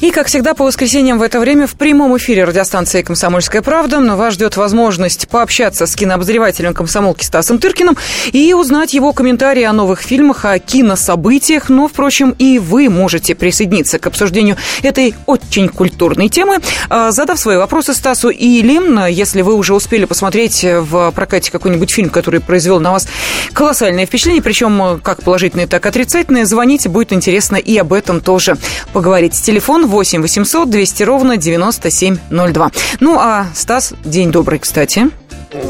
[0.00, 4.34] И, как всегда, по воскресеньям в это время в прямом эфире радиостанции «Комсомольская правда» вас
[4.34, 7.96] ждет возможность пообщаться с кинообозревателем комсомолки Стасом Тыркиным
[8.30, 11.68] и узнать его комментарии о новых фильмах, о кинособытиях.
[11.68, 16.58] Но, впрочем, и вы можете присоединиться к обсуждению этой очень культурной темы,
[16.88, 18.78] а, задав свои вопросы Стасу или,
[19.10, 23.08] если вы уже успели посмотреть в прокате какой-нибудь фильм, который произвел на вас
[23.52, 28.56] колоссальное впечатление, причем как положительное, так и отрицательное, звоните, будет интересно и об этом тоже
[28.92, 29.32] поговорить.
[29.32, 32.70] Телефон 8 800 200 ровно 9702.
[33.00, 35.10] Ну, а Стас, день добрый, кстати.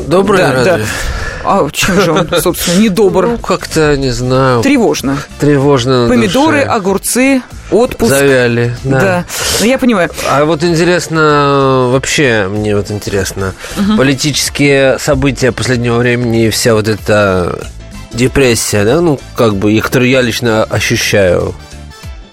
[0.08, 0.80] Добрый, да, да.
[1.44, 3.26] А чем же он, собственно, недобр?
[3.28, 4.60] Ну, как-то, не знаю.
[4.60, 5.18] Тревожно.
[5.38, 6.68] Тревожно на Помидоры, душе.
[6.68, 8.10] огурцы, отпуск.
[8.10, 9.00] Завяли, да.
[9.00, 9.24] Да,
[9.60, 10.10] ну я понимаю.
[10.28, 13.54] А вот интересно, вообще, мне вот интересно,
[13.96, 17.58] политические события последнего времени и вся вот эта
[18.12, 21.54] депрессия, да, ну, как бы, и которую я лично ощущаю.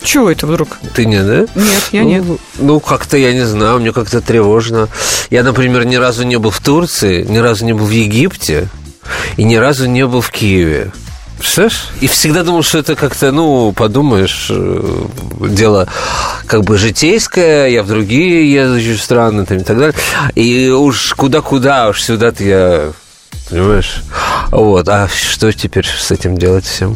[0.06, 0.78] Чего это вдруг?
[0.94, 1.48] Ты не, да?
[1.56, 2.24] Нет, я ну, нет.
[2.60, 4.88] Ну, как-то, я не знаю, мне как-то тревожно.
[5.32, 8.70] Я, например, ни разу не был в Турции, ни разу не был в Египте
[9.36, 10.92] и ни разу не был в Киеве.
[11.38, 11.90] Представляешь?
[12.02, 15.06] И всегда думал, что это как-то, ну, подумаешь, э,
[15.50, 15.88] дело
[16.46, 19.96] как бы житейское, я в другие езжу страны там, и так далее.
[20.36, 22.92] И уж куда-куда, уж сюда-то я,
[23.50, 24.04] понимаешь?
[24.52, 26.96] Вот, а что теперь с этим делать всем?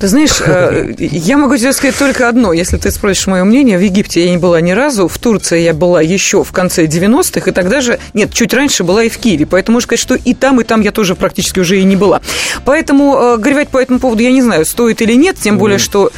[0.00, 2.52] Ты знаешь, э, я могу тебе сказать только одно.
[2.52, 5.74] Если ты спросишь мое мнение, в Египте я не была ни разу, в Турции я
[5.74, 9.46] была еще в конце 90-х, и тогда же, нет, чуть раньше была и в Киеве.
[9.46, 12.20] Поэтому можно сказать, что и там, и там я тоже практически уже и не была.
[12.64, 16.10] Поэтому э, горевать по этому поводу я не знаю, стоит или нет, тем более, что...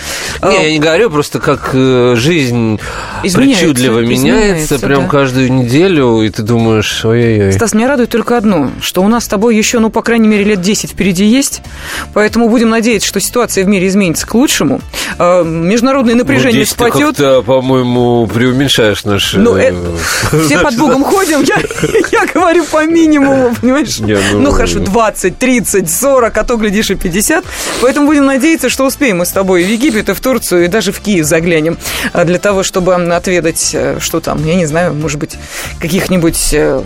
[0.43, 2.81] э, Не, я не говорю, просто как э, жизнь
[3.23, 5.09] Изменяется, причудливо меняется, изменяется, прям да.
[5.09, 7.53] каждую неделю, и ты думаешь, ой-ой-ой.
[7.53, 10.45] Стас, меня радует только одно, что у нас с тобой еще, ну, по крайней мере,
[10.45, 11.63] лет 10 впереди есть,
[12.15, 14.81] поэтому будем надеяться, что ситуация в мире изменится к лучшему.
[15.19, 17.17] Э, Международное напряжение Ну, здесь ты спадет.
[17.17, 19.39] как-то, по-моему, преуменьшаешь наши...
[19.39, 19.75] Ну, э,
[20.47, 21.57] все под Богом ходим, я,
[22.13, 23.99] я говорю по минимуму, понимаешь?
[23.99, 24.51] Не, ну- ну...
[24.53, 27.45] хорошо, 20, 30, 40, а то, глядишь, и 50.
[27.83, 30.69] Поэтому будем надеяться, что успеем мы с тобой и в Египет, и в Турцию, и
[30.69, 31.77] даже в Киев заглянем,
[32.25, 35.37] для того, чтобы отведать, э, что там, я не знаю, может быть,
[35.81, 36.83] каких-нибудь э,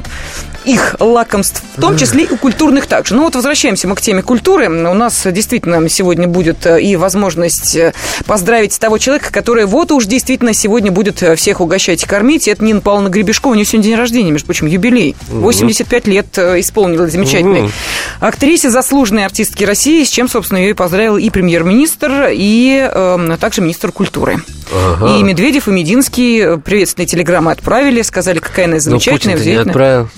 [0.65, 3.15] их лакомств, в том числе и культурных также.
[3.15, 4.69] Ну вот возвращаемся мы к теме культуры.
[4.69, 7.93] У нас действительно сегодня будет э, и возможность э,
[8.26, 12.47] поздравить того человека, который вот уж действительно сегодня будет э, всех угощать и кормить.
[12.49, 13.53] Это Нина Павловна Гребешкова.
[13.53, 15.16] У нее сегодня день рождения, между прочим, юбилей.
[15.28, 17.72] 85 лет исполнилась замечательной Мгм.
[18.20, 23.62] актрисе, заслуженной артистки России, с чем, собственно, ее и поздравил и премьер-министр, и э, также
[23.62, 24.43] министр культуры.
[24.72, 25.16] Ага.
[25.16, 29.70] И Медведев, и Мединский приветственные телеграммы отправили, сказали, какая она Ну, замечательная, Путин-то не взятная.
[29.72, 30.09] отправил.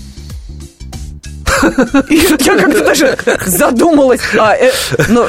[2.41, 4.21] Я как-то даже задумалась.
[4.39, 4.71] А, э,
[5.09, 5.27] ну,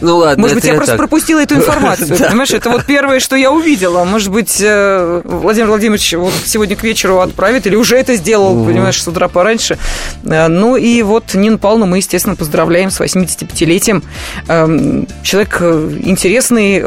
[0.00, 2.16] Ну, ладно, может быть, я просто пропустила эту информацию.
[2.16, 4.04] Понимаешь, это вот первое, что я увидела.
[4.04, 9.02] Может быть, э, Владимир Владимирович вот сегодня к вечеру отправит, или уже это сделал, понимаешь,
[9.02, 9.78] с утра пораньше.
[10.24, 14.02] Э, Ну и вот Нину Павловну мы, естественно, поздравляем с 85-летием.
[14.48, 16.82] Эм, Человек интересный,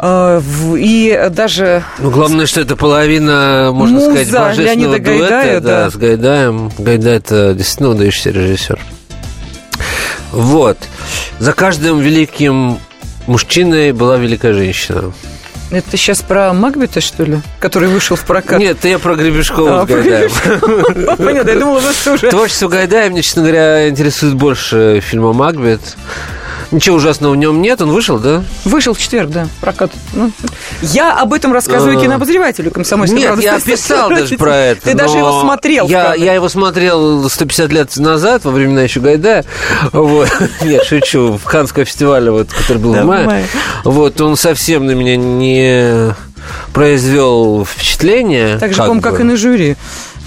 [0.00, 5.28] и даже Ну, главное, что это половина, можно Муза сказать, божественного Леонида дуэта.
[5.28, 5.90] Гайдая, да.
[5.90, 6.72] с Гайдаем.
[6.78, 8.78] Гайдай– это действительно выдающийся режиссер.
[10.32, 10.78] Вот.
[11.38, 12.78] За каждым великим
[13.26, 15.12] мужчиной была великая женщина.
[15.70, 18.58] это сейчас про Макбета, что ли, который вышел в прокат?
[18.58, 21.16] Нет, это я про Гребешкова А, с Гайдаем.
[21.16, 22.30] Понятно, я думала, что уже...
[22.30, 25.80] Творчество Гайдая мне, честно говоря, интересует больше фильма «Макбет».
[26.70, 28.44] Ничего ужасного в нем нет, он вышел, да?
[28.64, 29.90] Вышел в четверг, да, прокат.
[30.12, 30.30] Ну,
[30.82, 32.00] я об этом рассказываю А.
[32.00, 34.82] кинообозревателю комсомольской Нет, я писал даже про это.
[34.82, 35.88] Ты даже его смотрел.
[35.88, 39.46] Я, я его смотрел 150 лет назад, во времена еще Гайдая.
[39.92, 40.28] Вот.
[40.62, 41.38] Нет, шучу.
[41.38, 43.46] В Канском фестивале, вот, который был Да, в мае.
[43.84, 46.14] Вот, он совсем на меня не
[46.72, 48.58] произвел впечатление.
[48.58, 49.00] Так же, бы.
[49.00, 49.76] как и на жюри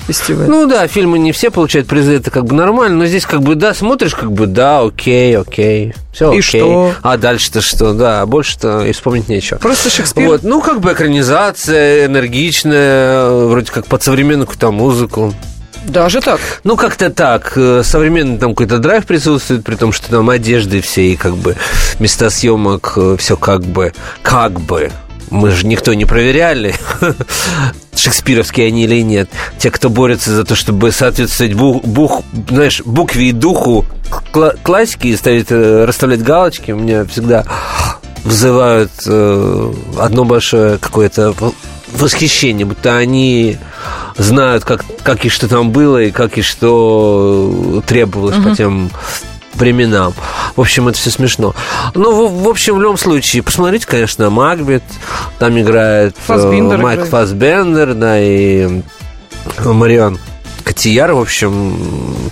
[0.07, 0.49] фестиваля.
[0.49, 3.55] Ну да, фильмы не все получают призы, это как бы нормально, но здесь как бы,
[3.55, 6.61] да, смотришь, как бы, да, окей, окей, все И окей.
[6.61, 6.93] что?
[7.01, 9.57] А дальше-то что, да, больше-то и вспомнить нечего.
[9.57, 10.27] Просто Шекспир.
[10.27, 15.33] Вот, ну, как бы экранизация энергичная, вроде как под современную какую-то музыку.
[15.85, 16.39] Даже так.
[16.63, 17.53] Ну, как-то так.
[17.55, 21.55] э, Современный там какой-то драйв присутствует, при том, что там одежды все и как бы
[21.97, 24.91] места съемок, все как бы, как бы.
[25.31, 26.75] Мы же никто не проверяли,
[27.95, 29.29] шекспировские они или нет.
[29.57, 33.85] Те, кто борется за то, чтобы соответствовать бух, бух, знаешь, букве и духу
[34.33, 37.45] кла- классики и ставить, э, расставлять галочки, у меня всегда
[38.25, 41.33] вызывают э, одно большое какое-то
[41.93, 43.57] восхищение, будто они
[44.17, 48.91] знают, как, как и что там было, и как и что требовалось по тем
[49.61, 50.13] временам.
[50.55, 51.55] В общем, это все смешно.
[51.93, 54.83] Ну, в, в общем, в любом случае, посмотрите, конечно, Макбет.
[55.39, 57.11] Там играет э, Фассбендер Майк играет.
[57.11, 58.81] Фасбендер, да, и
[59.63, 60.19] Марион
[60.61, 61.75] Котияр, в общем,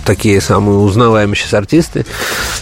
[0.04, 2.06] такие самые узнаваемые сейчас артисты.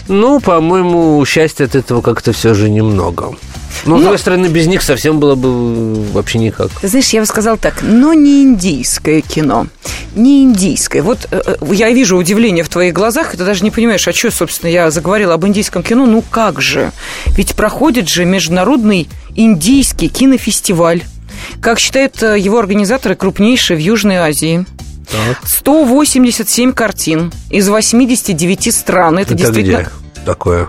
[0.08, 3.36] Ну, по-моему, счастья от этого как-то все же немного.
[3.84, 6.70] Но, с Но- другой стороны, без них совсем было бы вообще никак.
[6.80, 9.66] Ты знаешь, я бы сказал так, но не индийское кино.
[10.16, 11.02] Не индийское.
[11.02, 14.12] Вот э, э, я вижу удивление в твоих глазах, и ты даже не понимаешь, а
[14.12, 16.06] что, собственно, я заговорила об индийском кино.
[16.06, 16.92] Ну как же?
[17.36, 21.02] Ведь проходит же международный индийский кинофестиваль.
[21.60, 24.66] Как считают э, его организаторы, крупнейший в Южной Азии.
[25.44, 29.18] 187 картин из 89 стран.
[29.18, 29.78] Это, Это действительно...
[29.78, 30.68] где такое?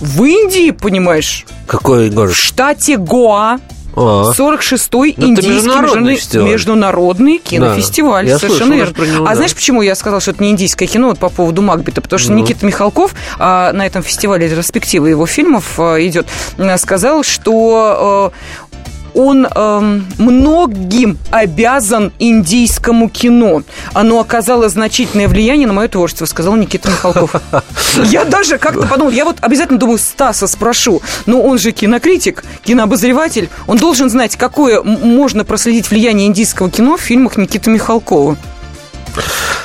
[0.00, 1.46] В Индии, понимаешь?
[1.66, 2.32] Какой город?
[2.32, 3.58] В штате Гоа.
[4.00, 8.28] А, 46-й Ну, индийский международный международный, международный кинофестиваль.
[8.28, 9.12] Да, Совершенно слышал верно.
[9.12, 9.34] него, а да.
[9.34, 12.00] знаешь, почему я сказала, что это не индийское кино вот по поводу Макбета?
[12.00, 12.38] Потому что Ну.
[12.38, 18.67] Никита Михалков а, на этом фестивале ретроспектива его фильмов а, идет, а, сказал, что а,
[19.14, 23.62] он эм, многим обязан индийскому кино.
[23.92, 27.34] Оно оказало значительное влияние на мое творчество, сказал Никита Михалков.
[28.04, 33.48] Я даже как-то подумал, я вот обязательно думаю, Стаса спрошу, но он же кинокритик, кинообозреватель,
[33.66, 38.36] он должен знать, какое можно проследить влияние индийского кино в фильмах Никиты Михалкова.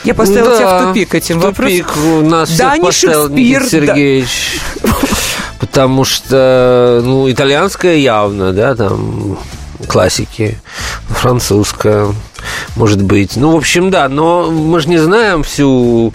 [0.04, 2.30] Я поставила да, тебя в тупик этим в тупик вопросом.
[2.30, 3.86] нас Да, всех поставил Шекспир, Никита
[4.82, 4.90] да.
[5.64, 9.40] Потому что, ну, итальянская явно, да, там
[9.88, 10.60] классики,
[11.08, 12.14] французская,
[12.76, 13.38] может быть.
[13.38, 16.14] Ну, в общем, да, но мы же не знаем всю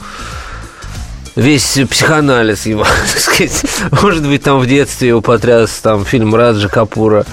[1.38, 2.82] весь психоанализ его,
[3.12, 3.64] так сказать.
[4.02, 7.24] Может быть, там в детстве его потряс там фильм Раджа Капура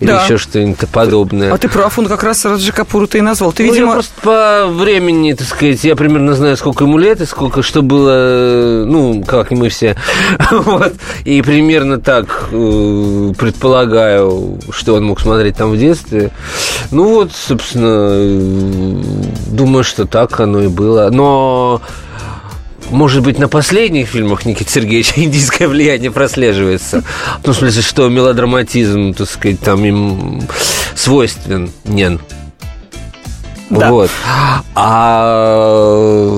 [0.00, 0.22] или Да.
[0.22, 1.52] еще что-нибудь подобное.
[1.52, 3.52] А ты прав, он как раз Раджи Капуру ты и назвал.
[3.52, 7.22] Ты, Ну, я видимо, просто по времени, так сказать, я примерно знаю, сколько ему лет
[7.22, 9.96] и сколько что было, ну, как и мы все.
[10.50, 10.92] вот.
[11.24, 16.32] И примерно так э, предполагаю, что он мог смотреть там в детстве.
[16.90, 19.02] Ну вот, собственно, э,
[19.52, 21.08] думаю, что так оно и было.
[21.10, 21.80] Но
[22.90, 27.02] может быть, на последних фильмах Никиты Сергеевича индийское влияние прослеживается.
[27.44, 30.42] Ну, в смысле, что мелодраматизм, так сказать, там им
[30.94, 31.70] свойствен.
[31.84, 32.20] Нен.
[33.70, 33.90] Да.
[33.90, 34.10] Вот.
[34.74, 36.28] А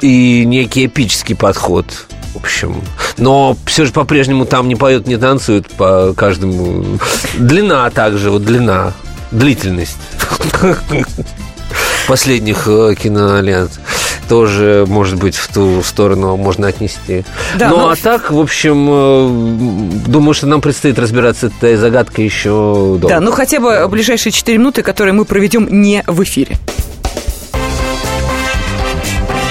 [0.00, 1.86] и некий эпический подход.
[2.34, 2.80] В общем.
[3.18, 6.98] Но все же по-прежнему там не поют, не танцуют по каждому.
[7.36, 8.92] Длина также, вот длина.
[9.32, 9.98] Длительность
[12.08, 13.78] последних э, кинолент
[14.30, 17.24] тоже, может быть, в ту сторону можно отнести.
[17.58, 21.74] Да, ну, но- а так, в общем, э, думаю, что нам предстоит разбираться с этой
[21.74, 23.08] загадкой еще долго.
[23.08, 26.58] да, ну хотя бы ближайшие 4 минуты, которые мы проведем не в эфире.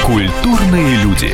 [0.05, 1.33] Культурные люди.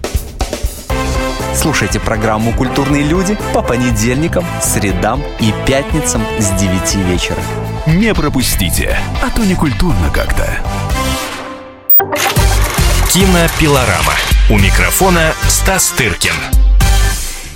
[1.53, 7.37] Слушайте программу «Культурные люди» по понедельникам, средам и пятницам с 9 вечера.
[7.85, 10.47] Не пропустите, а то не культурно как-то.
[13.09, 14.13] Кинопилорама.
[14.49, 16.60] У микрофона Стас Тыркин.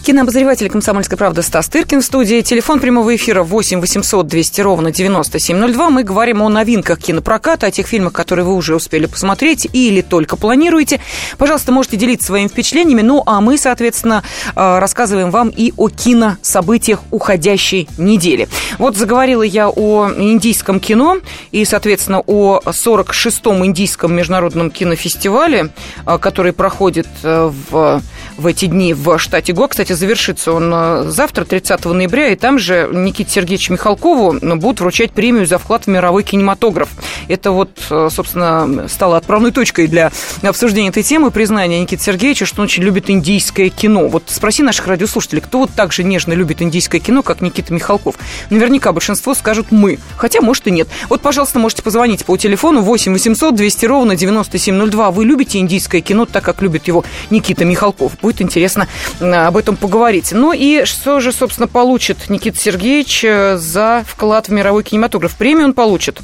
[0.05, 2.41] Кинообозреватель «Комсомольской правды» Стас Тыркин в студии.
[2.41, 5.89] Телефон прямого эфира 8 800 200 ровно 9702.
[5.89, 10.35] Мы говорим о новинках кинопроката, о тех фильмах, которые вы уже успели посмотреть или только
[10.35, 11.01] планируете.
[11.39, 13.01] Пожалуйста, можете делиться своими впечатлениями.
[13.01, 14.21] Ну, а мы, соответственно,
[14.55, 18.47] э, рассказываем вам и о кинособытиях уходящей недели.
[18.77, 21.17] Вот заговорила я о индийском кино
[21.49, 25.71] и, соответственно, о 46-м индийском международном кинофестивале,
[26.05, 28.03] э, который проходит э, в,
[28.37, 29.67] в эти дни в штате Го.
[29.67, 34.81] Кстати, завершится он э, завтра, 30 ноября, и там же Никите Сергеевичу Михалкову ну, будут
[34.81, 36.89] вручать премию за вклад в мировой кинематограф.
[37.27, 40.11] Это вот, э, собственно, стало отправной точкой для
[40.43, 44.07] обсуждения этой темы, признания Никиты Сергеевича, что он очень любит индийское кино.
[44.07, 48.15] Вот спроси наших радиослушателей, кто вот так же нежно любит индийское кино, как Никита Михалков.
[48.49, 50.87] Наверняка большинство скажут «мы», хотя, может, и нет.
[51.09, 55.11] Вот, пожалуйста, можете позвонить по телефону 8 800 200 ровно 9702.
[55.11, 58.17] Вы любите индийское кино так, как любит его Никита Михалков?
[58.21, 58.87] Будет интересно
[59.19, 60.31] э, об этом поговорить.
[60.31, 65.35] Ну и что же, собственно, получит Никита Сергеевич э, за вклад в мировой кинематограф?
[65.35, 66.21] Премию он получит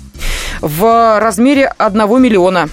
[0.61, 2.69] в размере 1 миллиона.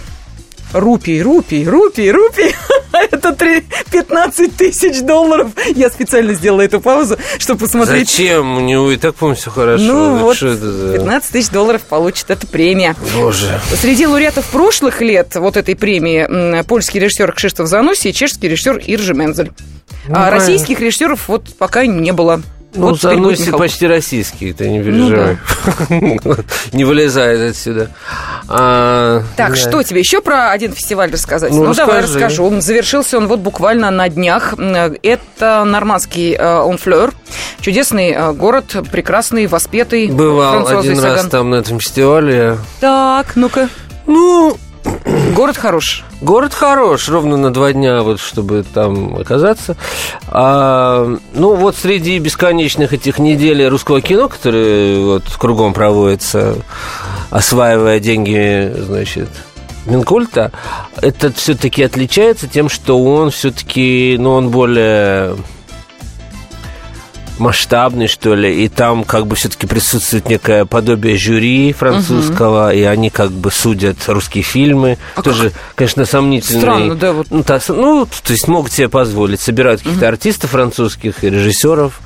[0.75, 2.55] Рупий, рупий, рупий, рупий.
[2.93, 5.51] это 3, 15 тысяч долларов.
[5.75, 8.11] Я специально сделала эту паузу, чтобы посмотреть.
[8.11, 8.59] Зачем?
[8.59, 9.83] У него и так, по-моему, все хорошо.
[9.85, 12.97] Ну вот, что это за- 15 тысяч долларов получит эта премия.
[13.17, 13.61] Боже.
[13.81, 19.15] Среди лауреатов прошлых лет вот этой премии польский режиссер Кшиштоф Зануси и чешский режиссер Иржи
[19.15, 19.53] Мензель.
[20.09, 20.31] а правильно.
[20.31, 22.43] российских режиссеров вот пока не было.
[22.75, 23.61] Ну, вот будет Зануси Михалков.
[23.61, 25.39] почти российский, ты не Ну переживай.
[26.73, 27.91] Не вылезает отсюда.
[28.47, 29.57] А, Так, да.
[29.57, 31.51] что тебе еще про один фестиваль рассказать?
[31.51, 32.61] Ну, Ну, давай расскажу.
[32.61, 34.55] Завершился он вот буквально на днях.
[34.59, 37.13] Это нормандский э, Онфлер.
[37.61, 40.09] Чудесный э, город, прекрасный, воспетый.
[40.09, 42.59] Бывал один раз там на этом фестивале.
[42.81, 43.69] Так, ну-ка.
[44.07, 44.57] Ну,
[45.35, 46.05] Город хорош.
[46.21, 49.77] Город хорош, ровно на два дня, вот, чтобы там оказаться.
[50.27, 56.57] А, ну, вот среди бесконечных этих недель русского кино, которые вот кругом проводятся,
[57.31, 59.29] осваивая деньги, значит,
[59.87, 60.53] Минкульта,
[61.01, 65.37] этот все-таки отличается тем, что он все-таки, ну, он более
[67.39, 73.11] масштабный, что ли, и там как бы все-таки присутствует некое подобие жюри французского, и они
[73.11, 74.99] как бы судят русские фильмы.
[75.15, 76.61] А Тоже, конечно, сомнительный.
[76.61, 77.27] Странно, да, вот.
[77.31, 79.41] Ну, та- ну, то есть могут себе позволить.
[79.41, 82.01] Собирают каких-то артистов французских и режиссеров,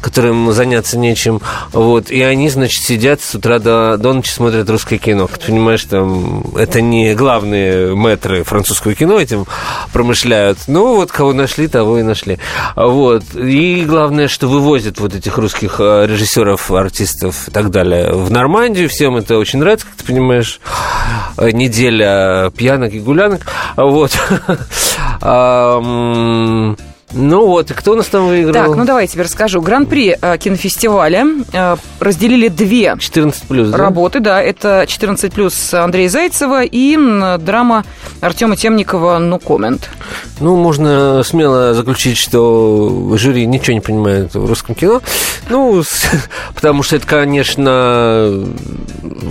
[0.00, 1.40] которым заняться нечем.
[1.72, 2.10] Вот.
[2.10, 5.26] И они, значит, сидят с утра до, до ночи смотрят русское кино.
[5.26, 9.46] Как ты понимаешь, там это не главные мэтры французского кино этим
[9.92, 10.58] промышляют.
[10.66, 12.38] Ну, вот кого нашли, того и нашли.
[12.76, 13.24] Вот.
[13.34, 18.90] И главное, что вывозят вот этих русских э, режиссеров, артистов и так далее в Нормандию.
[18.90, 20.60] Всем это очень нравится, как ты понимаешь.
[21.38, 23.46] Э, Неделя пьянок и гулянок.
[23.76, 24.12] Вот.
[27.12, 28.52] Ну вот, и кто у нас там выиграл?
[28.52, 29.62] Так, ну давай я тебе расскажу.
[29.62, 33.78] Гран-при э, кинофестиваля э, разделили две 14 плюс, да?
[33.78, 37.84] работы, да, это 14 плюс Андрея Зайцева и м, драма
[38.20, 39.88] Артема Темникова «Ну коммент».
[40.40, 45.00] Ну, можно смело заключить, что жюри ничего не понимает в русском кино.
[45.48, 46.04] Ну, с-
[46.54, 48.44] потому что это, конечно,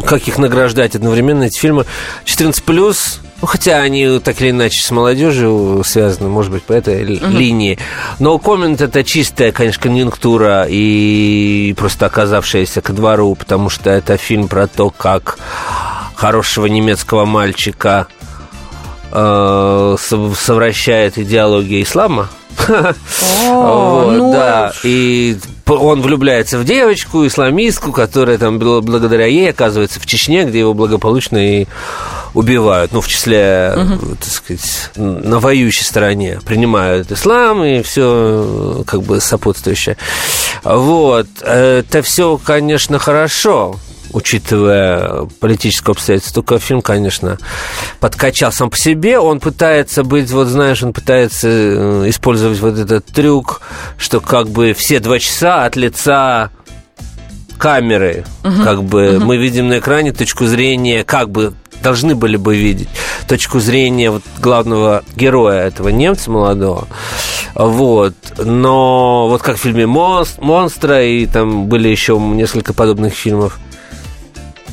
[0.07, 1.85] как их награждать одновременно, эти фильмы
[2.25, 3.19] 14 плюс.
[3.39, 7.77] Ну, хотя они так или иначе с молодежью связаны, может быть, по этой ли- линии.
[8.19, 14.47] Но коммент это чистая, конечно, конъюнктура и просто оказавшаяся ко двору, потому что это фильм
[14.47, 15.37] про то, как
[16.15, 18.07] хорошего немецкого мальчика
[19.11, 22.29] э, сов- совращает идеология ислама.
[23.45, 29.99] Вот, ну, да, и он влюбляется в девочку, исламистку, которая там бл- благодаря ей оказывается
[29.99, 31.67] в Чечне, где его благополучно и
[32.37, 39.01] убивают, ну, в числе, э, так сказать, на воюющей стороне принимают ислам и все как
[39.01, 39.97] бы сопутствующее.
[40.63, 43.77] Вот, это все, конечно, хорошо,
[44.13, 46.43] учитывая политическое обстоятельство.
[46.43, 47.39] Только фильм, конечно,
[47.99, 49.17] подкачал сам по себе.
[49.17, 53.61] Он пытается быть, вот знаешь, он пытается э, использовать вот этот трюк,
[53.97, 56.51] что как бы все два часа от лица
[57.57, 62.89] камеры, как бы мы видим на экране точку зрения, как бы должны были бы видеть
[63.27, 66.87] точку зрения вот главного героя этого немца молодого.
[67.53, 68.13] Вот.
[68.37, 73.59] Но вот как в фильме «Монс- «Монстра» и там были еще несколько подобных фильмов,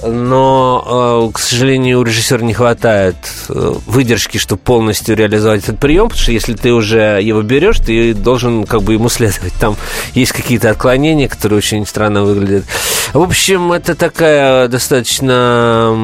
[0.07, 3.17] но, э, к сожалению, у режиссера не хватает
[3.49, 8.15] э, выдержки, чтобы полностью реализовать этот прием, потому что если ты уже его берешь, ты
[8.15, 9.53] должен как бы ему следовать.
[9.61, 9.77] Там
[10.15, 12.65] есть какие-то отклонения, которые очень странно выглядят.
[13.13, 15.97] В общем, это такая достаточно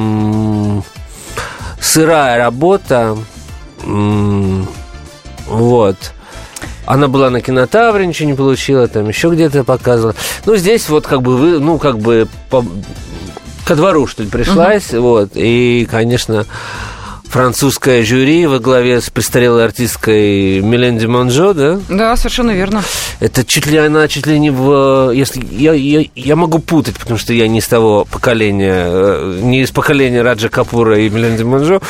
[1.80, 3.16] сырая работа.
[5.47, 5.97] Вот.
[6.87, 10.14] Она была на кинотавре, ничего не получила, там еще где-то показывала.
[10.45, 12.26] Ну, здесь вот как бы, вы, ну, как бы
[13.64, 14.93] ко двору, что ли, пришлась.
[14.93, 15.31] Вот.
[15.35, 16.47] И, конечно,
[17.31, 21.81] французское жюри во главе с престарелой артисткой Милен Ди Монжо, да?
[21.88, 22.83] Да, совершенно верно.
[23.21, 25.12] Это чуть ли она, чуть ли не в...
[25.12, 29.62] Если, я, я, я могу путать, потому что я не из того поколения, э, не
[29.62, 31.81] из поколения Раджа Капура и Меленди Манжо.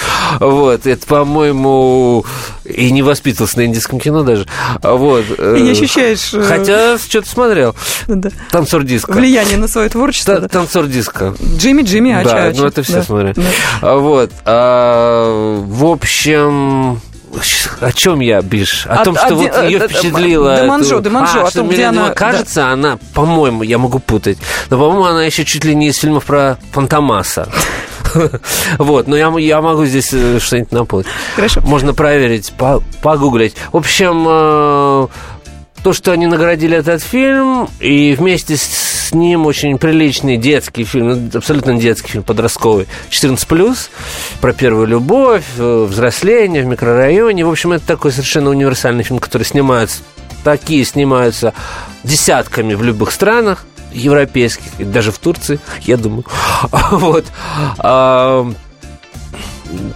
[0.41, 2.25] Вот, это, по-моему,
[2.71, 4.47] и не воспитывался на индийском кино даже.
[4.83, 5.25] Вот.
[5.39, 7.75] э, И не ощущаешь, э, Хотя что-то смотрел.
[8.09, 8.31] Да.
[8.51, 9.13] Танцор диска.
[9.13, 10.35] Влияние на свое творчество.
[10.37, 10.49] Та- да.
[10.49, 11.35] Танцор диска.
[11.57, 13.03] Джимми, Джимми, а Да, чё, ну а это все Да.
[13.03, 13.35] смотрели.
[13.37, 13.43] Да.
[13.83, 14.31] А, Вот.
[14.45, 17.01] а, В общем...
[17.81, 18.87] О чем я, Биш?
[18.87, 20.57] О От- том, что от вот ее э, э, впечатлило...
[20.63, 24.37] Деманжо, эту- Деманжо, А, о том, где она- Кажется, она, по-моему, я могу путать,
[24.69, 27.49] но, по-моему, она еще чуть ли не из фильмов про Фантомаса.
[28.79, 31.07] Вот, но я, я могу здесь э, что-нибудь напутать.
[31.37, 31.61] Хорошо.
[31.63, 33.55] Можно проверить, по- погуглить.
[33.73, 35.07] В общем, э,
[35.83, 41.09] то, что они наградили этот фильм, и вместе с с ним очень приличный детский фильм,
[41.09, 43.91] ну, абсолютно детский фильм, подростковый, 14+,
[44.41, 47.45] про первую любовь, э, взросление в микрорайоне.
[47.45, 50.03] В общем, это такой совершенно универсальный фильм, который снимается,
[50.45, 51.55] такие снимаются
[52.05, 56.25] десятками в любых странах европейских, даже в Турции, я думаю.
[56.91, 57.27] Вот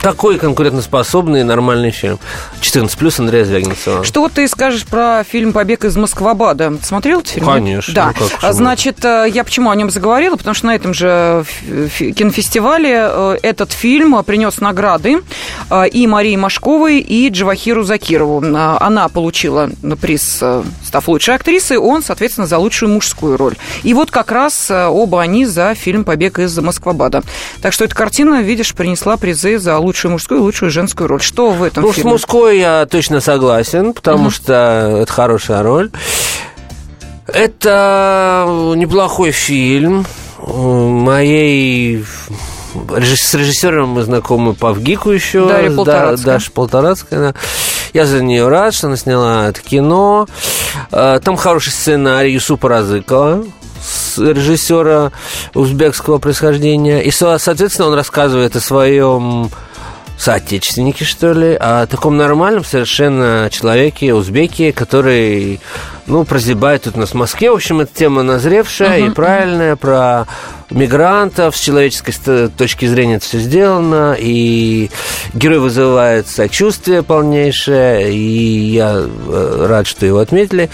[0.00, 2.18] такой конкурентоспособный нормальный фильм.
[2.60, 4.04] 14 плюс Андрея Звягинцева.
[4.04, 6.78] Что ты скажешь про фильм «Побег из Москвабада»?
[6.82, 7.46] Смотрел этот фильм?
[7.46, 7.94] Конечно.
[7.94, 8.12] Да.
[8.18, 10.36] Ну, как, Значит, э, я почему о нем заговорила?
[10.36, 11.44] Потому что на этом же
[11.98, 15.18] кинофестивале э, этот фильм принес награды
[15.70, 18.44] э, и Марии Машковой, и Джавахиру Закирову.
[18.44, 20.42] Она получила приз,
[20.84, 23.56] став лучшей актрисой, он, соответственно, за лучшую мужскую роль.
[23.82, 27.22] И вот как раз оба они за фильм «Побег из Москвабада».
[27.62, 31.20] Так что эта картина, видишь, принесла призы за лучшую мужскую и лучшую женскую роль.
[31.20, 32.10] Что в этом ну, фильме?
[32.10, 34.30] с мужской я точно согласен, потому угу.
[34.30, 35.90] что это хорошая роль.
[37.26, 40.06] Это неплохой фильм.
[40.46, 42.04] Моей
[42.74, 45.48] с режиссером мы знакомы по ВГИКу еще.
[45.48, 46.26] Дарья Полторацкая.
[46.26, 47.20] Да, Даша Полторацкая.
[47.20, 47.34] Да.
[47.92, 50.26] Я за нее рад, что она сняла это кино.
[50.90, 53.44] А, там хороший сценарий Юсупа Разыкова
[54.18, 55.12] режиссера
[55.54, 57.02] узбекского происхождения.
[57.02, 59.50] И, соответственно, он рассказывает о своем
[60.16, 65.60] соотечественнике, что ли, о таком нормальном совершенно человеке, узбеке, который,
[66.06, 67.50] ну, прозябает тут у нас в Москве.
[67.50, 69.06] В общем, эта тема назревшая uh-huh.
[69.08, 70.26] и правильная, про
[70.70, 74.90] мигрантов, с человеческой точки зрения это все сделано, и
[75.34, 80.70] герой вызывает сочувствие полнейшее, и я э, рад, что его отметили.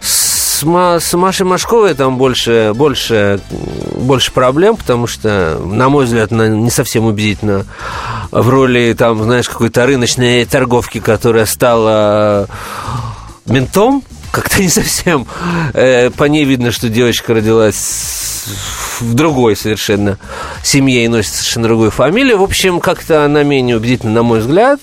[0.00, 3.40] С, с Машей Машковой там больше, больше,
[3.96, 7.66] больше проблем, потому что, на мой взгляд, она не совсем убедительна
[8.30, 12.48] в роли, там, знаешь, какой-то рыночной торговки, которая стала
[13.46, 15.26] ментом, как-то не совсем.
[15.72, 18.44] Э, по ней видно, что девочка родилась
[19.00, 20.18] в другой совершенно
[20.62, 22.38] семье и носит совершенно другую фамилию.
[22.38, 24.80] В общем, как-то она менее убедительна, на мой взгляд.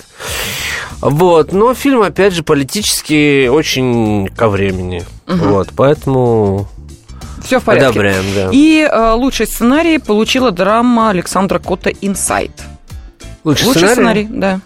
[1.00, 5.04] Вот, но фильм, опять же, политически очень ко времени.
[5.32, 5.44] Угу.
[5.44, 6.68] Вот, поэтому
[7.42, 7.88] все в порядке.
[7.88, 8.48] Одобряем, да.
[8.52, 12.52] И э, лучший сценарий получила драма Александра Кота «Инсайт».
[13.44, 14.24] Лучший, Лучший сценарий?
[14.24, 14.60] сценарий, да.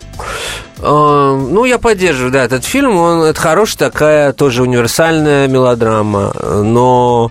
[0.78, 2.98] Uh, ну, я поддерживаю, да, этот фильм.
[2.98, 7.30] Он, это хорошая такая тоже универсальная мелодрама, но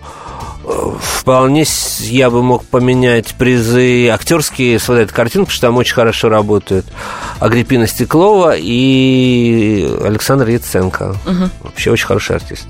[1.00, 1.64] вполне
[2.00, 6.30] я бы мог поменять призы актерские с вот этой картинкой, потому что там очень хорошо
[6.30, 6.88] работают
[7.40, 11.16] Агриппина Стеклова и Александр Яценко.
[11.26, 11.50] Угу.
[11.62, 12.68] Вообще очень хороший артист.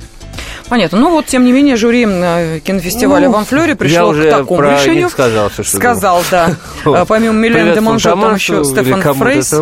[0.69, 0.99] Понятно.
[0.99, 4.75] Ну вот, тем не менее, жюри э, кинофестиваля ну, в Амфлоре пришло к такому про
[4.75, 5.09] решению.
[5.09, 6.55] сказал, что Сказал, да.
[6.85, 9.53] А, помимо Милен де Монжо, там еще Стефан Фрейс,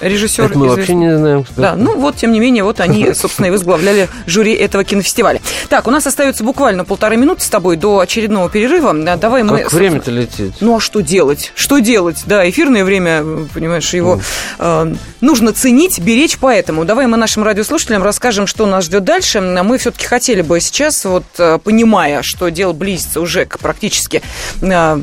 [0.00, 0.44] режиссер.
[0.44, 1.44] Это мы вообще не знаем.
[1.56, 5.40] Да, ну вот, тем не менее, вот они, собственно, и возглавляли жюри этого кинофестиваля.
[5.68, 8.94] Так, у нас остается буквально полторы минуты с тобой до очередного перерыва.
[9.16, 9.58] Давай мы...
[9.58, 10.54] Как время-то летит.
[10.60, 11.52] Ну, а что делать?
[11.54, 12.22] Что делать?
[12.26, 14.20] Да, эфирное время, понимаешь, его
[14.58, 19.40] э, нужно ценить, беречь, поэтому давай мы нашим радиослушателям расскажем, что нас ждет дальше.
[19.40, 24.20] Мы все-таки хотели хотели бы сейчас, вот э, понимая, что дело близится уже к практически
[24.62, 25.00] э,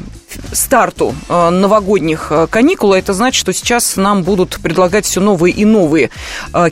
[0.51, 6.09] старту э, новогодних каникул, это значит, что сейчас нам будут предлагать все новые и новые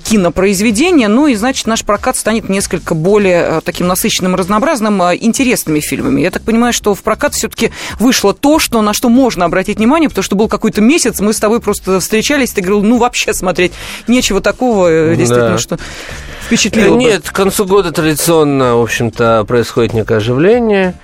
[0.03, 6.21] кинопроизведения, ну и значит наш прокат станет несколько более таким насыщенным, разнообразным, интересными фильмами.
[6.21, 10.09] Я так понимаю, что в прокат все-таки вышло то, что, на что можно обратить внимание,
[10.09, 13.71] потому что был какой-то месяц, мы с тобой просто встречались, ты говорил, ну вообще смотреть
[14.07, 15.57] нечего такого, действительно, да.
[15.57, 15.79] что
[16.45, 17.29] впечатлило Нет, бы?
[17.29, 20.95] к концу года традиционно, в общем-то, происходит некое оживление.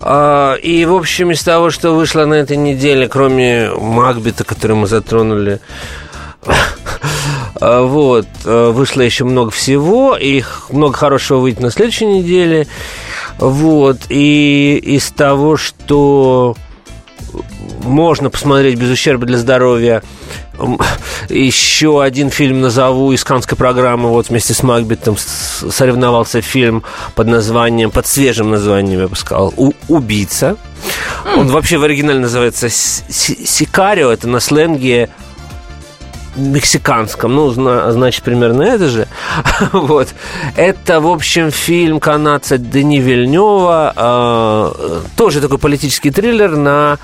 [0.00, 4.86] А, и, в общем, из того, что вышло на этой неделе, кроме Макбета, который мы
[4.86, 5.60] затронули,
[7.60, 12.66] а, вот, а, вышло еще много всего, и много хорошего выйдет на следующей неделе.
[13.38, 16.56] Вот, и из того, что
[17.82, 20.02] можно посмотреть без ущерба для здоровья.
[21.28, 24.10] Еще один фильм назову из каннской программы.
[24.10, 26.82] Вот вместе с Макбетом соревновался фильм
[27.14, 29.52] под названием, под свежим названием, я бы сказал,
[29.88, 30.56] «Убийца».
[31.36, 34.10] Он вообще в оригинале называется «Сикарио».
[34.10, 35.10] Это на сленге
[36.36, 39.08] мексиканском, ну, значит, примерно это же.
[39.72, 40.08] вот.
[40.56, 46.98] Это, в общем, фильм канадца Дени Вильнева, э, тоже такой политический триллер на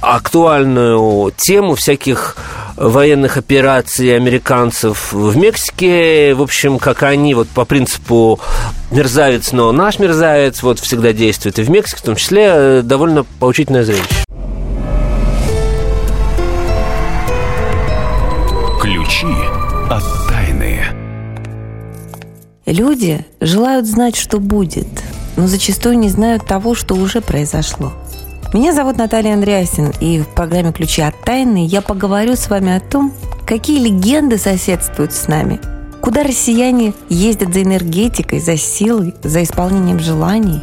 [0.00, 2.36] актуальную тему всяких
[2.76, 6.34] военных операций американцев в Мексике.
[6.34, 8.40] В общем, как они вот по принципу
[8.90, 13.84] мерзавец, но наш мерзавец вот всегда действует и в Мексике, в том числе довольно поучительное
[13.84, 14.24] зрелище.
[18.80, 19.26] Ключи
[19.90, 20.78] от тайны.
[22.64, 24.86] Люди желают знать, что будет,
[25.36, 27.92] но зачастую не знают того, что уже произошло.
[28.54, 32.78] Меня зовут Наталья Андреасин, и в программе «Ключи от тайны» я поговорю с вами о
[32.78, 33.12] том,
[33.44, 35.58] какие легенды соседствуют с нами,
[36.00, 40.60] куда россияне ездят за энергетикой, за силой, за исполнением желаний,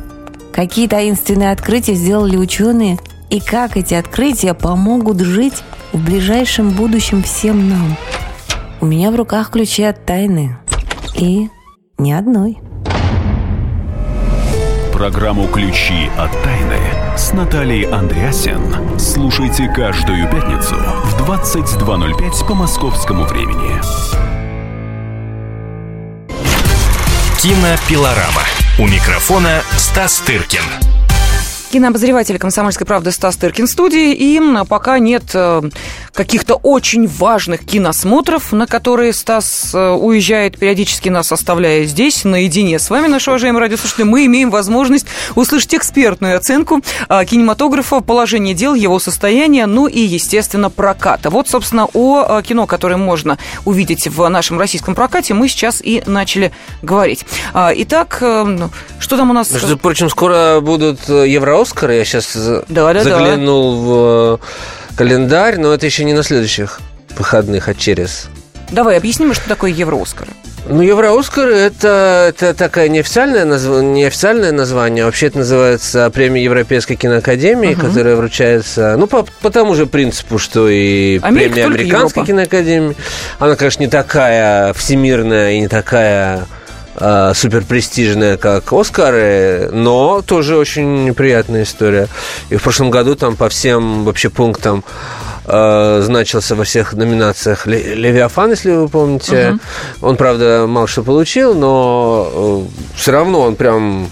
[0.54, 2.98] какие таинственные открытия сделали ученые
[3.30, 5.64] и как эти открытия помогут жить
[5.96, 7.96] в ближайшем будущем всем нам.
[8.82, 10.58] У меня в руках ключи от тайны.
[11.16, 11.50] И
[11.98, 12.58] ни одной.
[14.92, 16.80] Программу «Ключи от тайны»
[17.18, 19.00] с Натальей Андреасен.
[19.00, 23.80] Слушайте каждую пятницу в 22.05 по московскому времени.
[27.42, 28.44] Кинопилорама.
[28.80, 30.95] У микрофона Стас Тыркин.
[31.72, 34.14] Кинообозреватель «Комсомольской правды» Стас Тыркин в студии.
[34.14, 35.62] И пока нет э,
[36.16, 42.90] каких-то очень важных киносмотров, на которые Стас э, уезжает, периодически нас оставляя здесь, наедине с
[42.90, 49.00] вами, наши уважаемые радиослушатели, мы имеем возможность услышать экспертную оценку э, кинематографа, положение дел, его
[49.00, 51.30] состояния, ну и, естественно, проката.
[51.30, 56.52] Вот, собственно, о кино, которое можно увидеть в нашем российском прокате, мы сейчас и начали
[56.82, 57.26] говорить.
[57.54, 58.16] Итак,
[59.00, 59.52] что там у нас?
[59.52, 61.94] Между прочим, скоро будут Евро Оскара.
[61.94, 63.80] Я сейчас да, да, заглянул да.
[63.86, 66.80] в э, календарь, но это еще не на следующих
[67.18, 68.28] выходных, а через.
[68.72, 70.28] Давай объясним, что такое Евро-Оскар.
[70.68, 73.70] Ну, Евро-Оскар это, это такая неофициальное, назв...
[73.84, 75.06] неофициальное название.
[75.06, 77.88] Вообще это называется премия Европейской киноакадемии, uh-huh.
[77.88, 82.26] которая вручается, ну, по, по тому же принципу, что и Америка, премия Американской Европа.
[82.26, 82.96] киноакадемии.
[83.38, 86.48] Она, конечно, не такая всемирная и не такая
[86.96, 92.08] э, суперпрестижная, как Оскары, но тоже очень приятная история.
[92.50, 94.84] И в прошлом году там по всем вообще пунктам
[95.46, 99.60] э, значился во всех номинациях Левиафан, если вы помните.
[100.00, 100.08] Угу.
[100.08, 104.10] Он, правда, мало что получил, но э, все равно он прям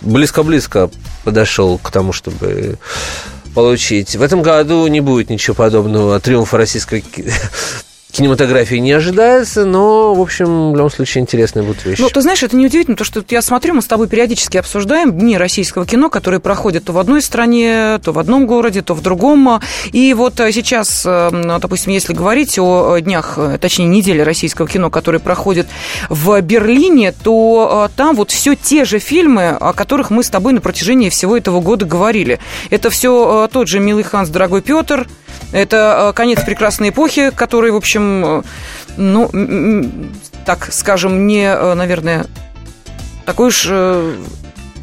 [0.00, 0.90] близко-близко
[1.24, 2.78] подошел к тому, чтобы
[3.54, 4.16] получить.
[4.16, 7.02] В этом году не будет ничего подобного триумфа российской
[8.16, 11.98] кинематографии не ожидается, но, в общем, в любом случае интересная будет вещь.
[11.98, 15.36] Ну, ты знаешь, это неудивительно, то, что я смотрю, мы с тобой периодически обсуждаем дни
[15.36, 19.60] российского кино, которые проходят то в одной стране, то в одном городе, то в другом.
[19.92, 24.88] И вот э, сейчас, э, допустим, если говорить о днях, э, точнее, неделе российского кино,
[24.88, 25.66] которые проходят
[26.08, 30.60] в Берлине, то там вот все те же фильмы, о которых мы с тобой на
[30.62, 32.38] протяжении всего этого года говорили.
[32.70, 35.06] Это все тот же «Милый Ханс, дорогой Петр»,
[35.52, 38.42] это конец прекрасной эпохи, который, в общем, Э,
[38.96, 39.30] ну,
[40.44, 42.26] так скажем, не, э, наверное,
[43.24, 43.66] такой уж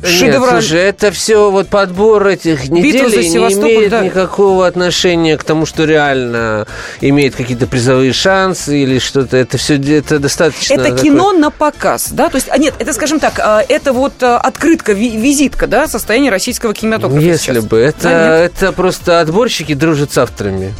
[0.03, 0.55] э, Шедевраль.
[0.55, 4.03] Нет, слушай, это все вот подбор этих недель не имеет да.
[4.03, 6.67] никакого отношения к тому, что реально
[7.01, 9.37] имеет какие-то призовые шансы или что-то.
[9.37, 10.73] Это все это достаточно.
[10.73, 10.99] Это такое...
[10.99, 12.29] кино на показ, да?
[12.29, 16.73] То есть, а нет, это, скажем так, а, это вот открытка, визитка, да, состояния российского
[16.73, 17.23] кинематографа.
[17.23, 17.65] Если сейчас.
[17.65, 20.73] бы это да, это просто отборщики дружат с авторами.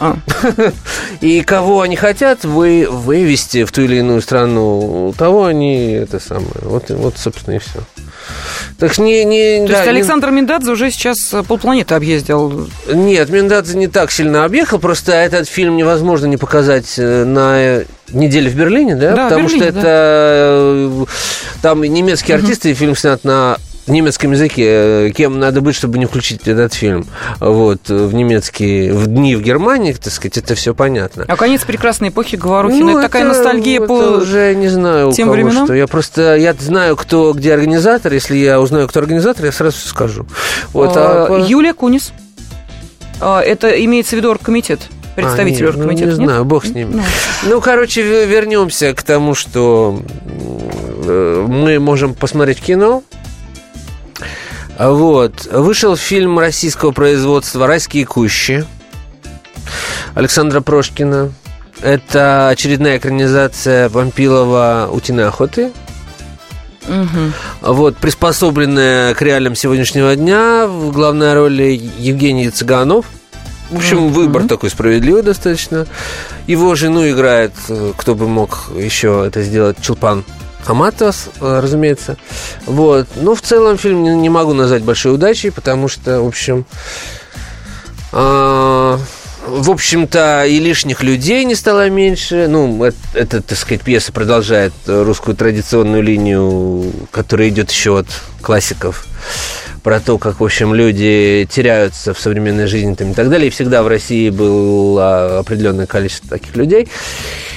[0.00, 0.16] А.
[1.20, 6.52] И кого они хотят вы, вывести в ту или иную страну, того они это самое.
[6.62, 7.80] Вот, вот собственно, и все.
[8.78, 10.36] Так не, не, То да, есть Александр не...
[10.36, 12.68] Миндадзе уже сейчас полпланеты объездил?
[12.92, 18.50] Нет, Миндадзе не так сильно объехал, просто этот фильм невозможно не показать э, на неделе
[18.50, 19.14] в Берлине, да?
[19.14, 19.84] да Потому Берлине, что это да.
[19.84, 21.04] Э,
[21.62, 22.78] там немецкие артисты, угу.
[22.78, 24.64] фильм снят на немецком языке,
[25.08, 27.06] э, кем надо быть, чтобы не включить этот фильм.
[27.40, 31.24] Вот, в немецкие, в дни в Германии, так сказать, это все понятно.
[31.26, 35.26] А конец прекрасной эпохи Говорухина, ну, это, такая ностальгия это по уже не знаю тем
[35.26, 35.64] кого временам?
[35.64, 35.74] что.
[35.74, 38.12] Я просто, я знаю, кто, где организатор.
[38.12, 40.26] Если я узнаю, кто организатор, я сразу скажу.
[40.72, 41.46] Вот, а, а...
[41.46, 42.12] Юлия Кунис.
[43.20, 44.80] А, это имеется в виду оргкомитет
[45.18, 46.10] представитель а, нет, оргкомитета?
[46.10, 46.90] Ну, не знаю, бог с ним.
[46.92, 47.02] Ну.
[47.44, 50.00] ну, короче, вернемся к тому, что
[51.04, 53.02] э, мы можем посмотреть кино,
[54.78, 55.46] вот.
[55.46, 58.64] Вышел фильм российского производства «Райские кущи»
[60.14, 61.32] Александра Прошкина.
[61.80, 65.72] Это очередная экранизация Вампилова «Утиной охоты».
[66.88, 67.72] Угу.
[67.72, 70.66] Вот, приспособленная к реалиям сегодняшнего дня.
[70.66, 73.06] В главной роли Евгений Цыганов.
[73.70, 75.86] В общем, mm выбор такой справедливый достаточно.
[76.46, 80.24] Его жену играет, э, кто бы мог еще это сделать, Чулпан
[80.64, 82.16] Хаматос, э, разумеется.
[82.66, 83.06] Вот.
[83.16, 86.66] Но в целом фильм не, могу назвать большой удачей, потому что, в общем...
[88.12, 88.98] Э,
[89.46, 92.48] в общем-то, и лишних людей не стало меньше.
[92.48, 98.08] Ну, это, так сказать, пьеса продолжает русскую традиционную линию, которая идет еще от
[98.42, 99.06] классиков
[99.82, 103.48] про то, как, в общем, люди теряются в современной жизни там, и так далее.
[103.48, 106.88] И всегда в России было определенное количество таких людей.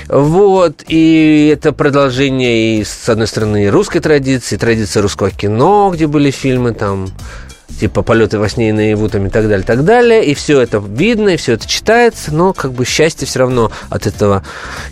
[0.07, 6.31] Вот, и это продолжение, и, с одной стороны, русской традиции, традиции русского кино, где были
[6.31, 7.09] фильмы там
[7.79, 10.25] типа полеты во сне и наяву там, и так далее, так далее.
[10.25, 14.07] И все это видно, и все это читается, но как бы счастья все равно от
[14.07, 14.43] этого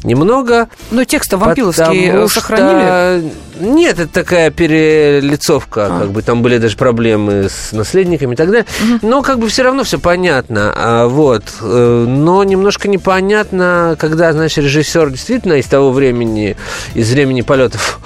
[0.03, 0.69] немного.
[0.91, 3.21] Но тексты вампиловские сохранили?
[3.21, 3.49] Что...
[3.59, 5.99] Нет, это такая перелицовка, а.
[5.99, 8.65] как бы там были даже проблемы с наследниками и так далее.
[8.81, 9.07] Угу.
[9.07, 10.73] Но как бы все равно все понятно.
[10.75, 11.43] А, вот.
[11.61, 16.55] Э, но немножко непонятно, когда, знаешь, режиссер действительно из того времени,
[16.93, 17.99] из времени полетов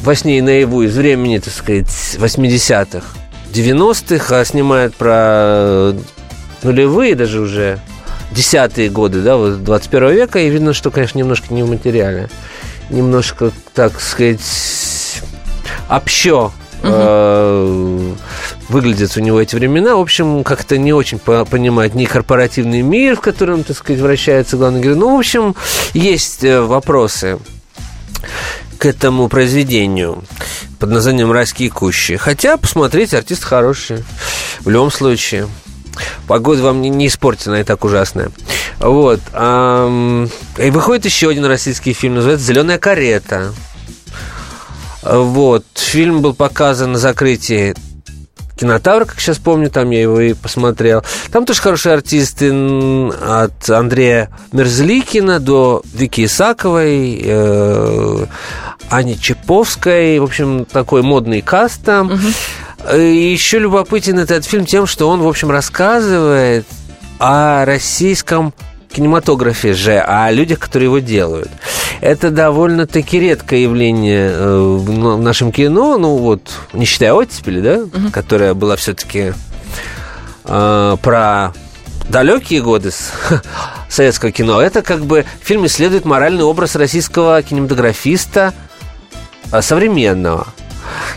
[0.00, 1.86] во сне и наяву, из времени, так сказать,
[2.18, 3.04] 80-х,
[3.52, 5.94] 90-х, а снимает про
[6.62, 7.80] нулевые даже уже,
[8.32, 12.28] десятые годы, да, вот 21 века, и видно, что, конечно, немножко не в материале.
[12.90, 15.22] Немножко, так сказать,
[15.88, 18.16] общо Uh-huh.
[18.68, 19.96] выглядят у него эти времена.
[19.96, 24.80] В общем, как-то не очень понимает ни корпоративный мир, в котором, так сказать, вращается главный
[24.80, 24.94] герой.
[24.94, 25.56] Ну, в общем,
[25.92, 27.40] есть э, вопросы
[28.78, 30.24] к этому произведению
[30.78, 32.16] под названием «Райские кущи».
[32.16, 34.04] Хотя, посмотреть, артист хороший.
[34.60, 35.48] В любом случае.
[36.26, 38.30] Погода вам не, не испортена и так ужасная.
[38.78, 39.20] Вот.
[39.28, 43.52] И выходит еще один российский фильм, называется «Зеленая карета».
[45.02, 45.64] Вот.
[45.74, 47.74] Фильм был показан на закрытии
[48.58, 51.02] кинотавр, как сейчас помню, там я его и посмотрел.
[51.30, 58.26] Там тоже хорошие артисты от Андрея Мерзликина до Вики Исаковой, э,
[58.90, 60.18] Ани Чеповской.
[60.18, 62.12] В общем, такой модный каст там.
[62.12, 62.96] Угу.
[62.96, 66.66] И еще любопытен этот фильм тем, что он, в общем, рассказывает
[67.18, 68.54] о российском
[68.90, 71.50] кинематографе же, а о людях, которые его делают.
[72.00, 78.10] Это довольно-таки редкое явление э, в нашем кино, ну вот, не считая оттепели, да, угу.
[78.12, 79.34] которая была все-таки
[80.44, 81.52] э, про
[82.08, 82.90] далекие годы
[83.88, 84.60] советского кино.
[84.60, 88.54] Это как бы фильм исследует моральный образ российского кинематографиста
[89.60, 90.48] современного.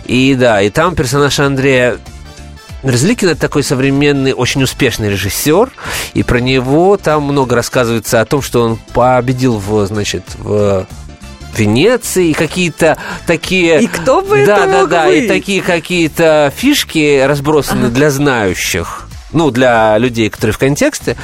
[0.05, 1.97] И да, и там персонаж Андрея
[2.83, 5.71] Мерзликин это такой современный, очень успешный режиссер,
[6.13, 10.87] и про него там много рассказывается о том, что он победил в, значит, в
[11.55, 13.81] Венеции, и какие-то такие...
[13.81, 15.25] И кто бы да, это да, мог да, быть?
[15.25, 17.93] и такие какие-то фишки разбросаны ага.
[17.93, 21.15] для знающих ну, для людей, которые в контексте,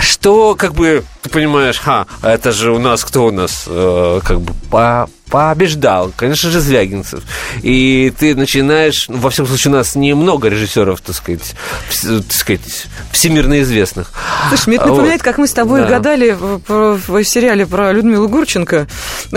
[0.00, 4.40] что, как бы, ты понимаешь, ха, это же у нас, кто у нас, э, как
[4.40, 7.22] бы, по побеждал, конечно же, Звягинцев.
[7.62, 11.54] И ты начинаешь, ну, во всяком случае, у нас немного режиссеров, так сказать,
[11.88, 14.12] так сказать всемирно известных.
[14.48, 15.24] Слушай, мне это напоминает, вот.
[15.24, 15.88] как мы с тобой да.
[15.88, 18.86] гадали в, в сериале про Людмилу Гурченко.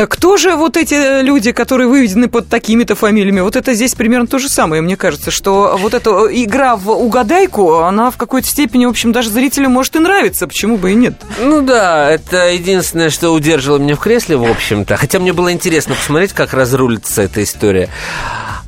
[0.09, 3.41] Кто же вот эти люди, которые выведены под такими-то фамилиями?
[3.41, 7.79] Вот это здесь примерно то же самое, мне кажется, что вот эта игра в угадайку,
[7.79, 11.15] она в какой-то степени, в общем, даже зрителю может и нравиться, почему бы и нет?
[11.39, 14.97] Ну да, это единственное, что удерживало меня в кресле, в общем-то.
[14.97, 17.89] Хотя мне было интересно интересно посмотреть, как разрулится эта история.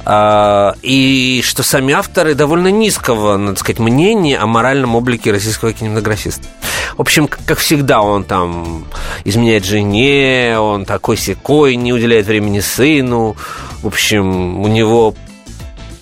[0.05, 6.47] А, и что сами авторы довольно низкого, надо сказать, мнения о моральном облике российского кинематографиста.
[6.97, 8.85] В общем, как всегда, он там
[9.25, 13.37] изменяет жене, он такой секой, не уделяет времени сыну.
[13.81, 15.13] В общем, у него,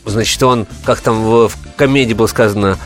[0.06, 2.78] значит, он, как там в комедии было сказано,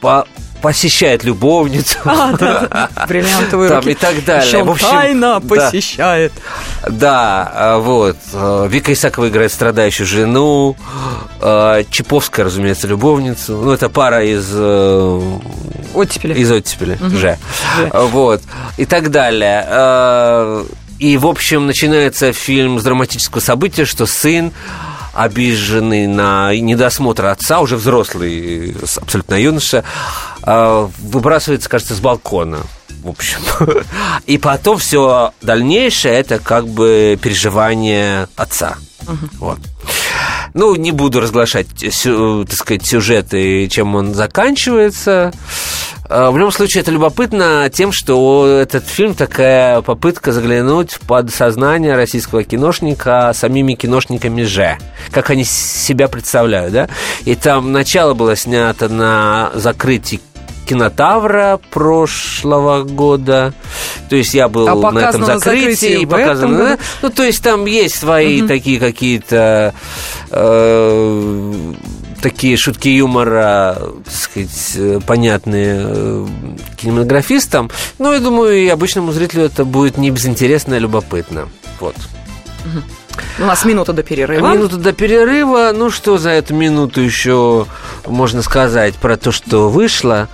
[0.00, 0.26] по,
[0.60, 1.98] посещает любовницу.
[2.04, 3.90] А, да, бриллиантовые Там, руки.
[3.90, 4.46] и так далее.
[4.46, 6.32] Еще в общем, тайно да, посещает.
[6.88, 8.16] Да, а, вот.
[8.32, 10.76] А, Вика Исакова играет страдающую жену.
[11.40, 13.56] А, Чеповская, разумеется, любовницу.
[13.56, 14.48] Ну, это пара из...
[14.52, 15.38] Э,
[15.94, 16.34] оттепели.
[16.34, 17.16] Из оттепели угу.
[17.16, 17.38] же.
[17.92, 18.42] Вот.
[18.76, 20.66] И так далее.
[20.98, 24.52] И, в общем, начинается фильм с драматического события, что сын
[25.14, 29.84] обиженный на недосмотр отца, уже взрослый, абсолютно юноша,
[30.98, 32.60] выбрасывается, кажется, с балкона.
[33.02, 33.38] В общем.
[34.26, 38.76] И потом все дальнейшее это как бы переживание отца.
[39.02, 39.28] Угу.
[39.38, 39.58] Вот.
[40.54, 45.32] Ну, не буду разглашать, так сказать, сюжеты, чем он заканчивается.
[46.08, 51.96] А, в любом случае, это любопытно тем, что этот фильм такая попытка заглянуть под сознание
[51.96, 54.78] российского киношника самими киношниками же.
[55.10, 56.88] Как они себя представляют, да?
[57.24, 60.20] И там начало было снято на закрытии
[60.68, 63.54] кинотавра прошлого года.
[64.10, 66.04] То есть я был а на этом закрытии.
[66.04, 66.78] показано, да?
[67.02, 68.48] Ну, то есть там есть свои угу.
[68.48, 69.74] такие какие-то
[70.30, 71.72] э,
[72.20, 76.26] такие шутки юмора, так сказать, понятные э,
[76.76, 77.70] кинематографистам.
[77.98, 81.48] Но я думаю, и обычному зрителю это будет не безинтересно и любопытно.
[81.80, 81.96] Вот.
[81.96, 82.82] Угу.
[83.38, 84.52] У нас минута до перерыва.
[84.52, 85.72] Минута до перерыва.
[85.74, 87.66] Ну, что за эту минуту еще
[88.06, 90.28] можно сказать про то, что вышло?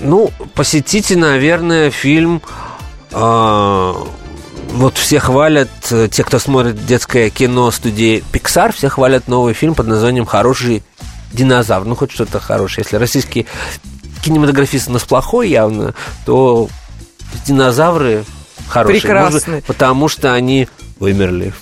[0.00, 2.42] Ну, посетите, наверное, фильм
[3.12, 3.94] э,
[4.72, 5.68] вот все хвалят,
[6.10, 10.82] те, кто смотрит детское кино студии Pixar, все хвалят новый фильм под названием «Хороший
[11.32, 11.86] динозавр».
[11.86, 12.84] Ну, хоть что-то хорошее.
[12.84, 13.46] Если российский
[14.22, 16.68] кинематографист у нас плохой явно, то
[17.46, 18.24] динозавры
[18.68, 19.00] хорошие.
[19.00, 19.54] Прекрасные.
[19.56, 20.68] Может потому что они
[21.02, 21.52] вымерли.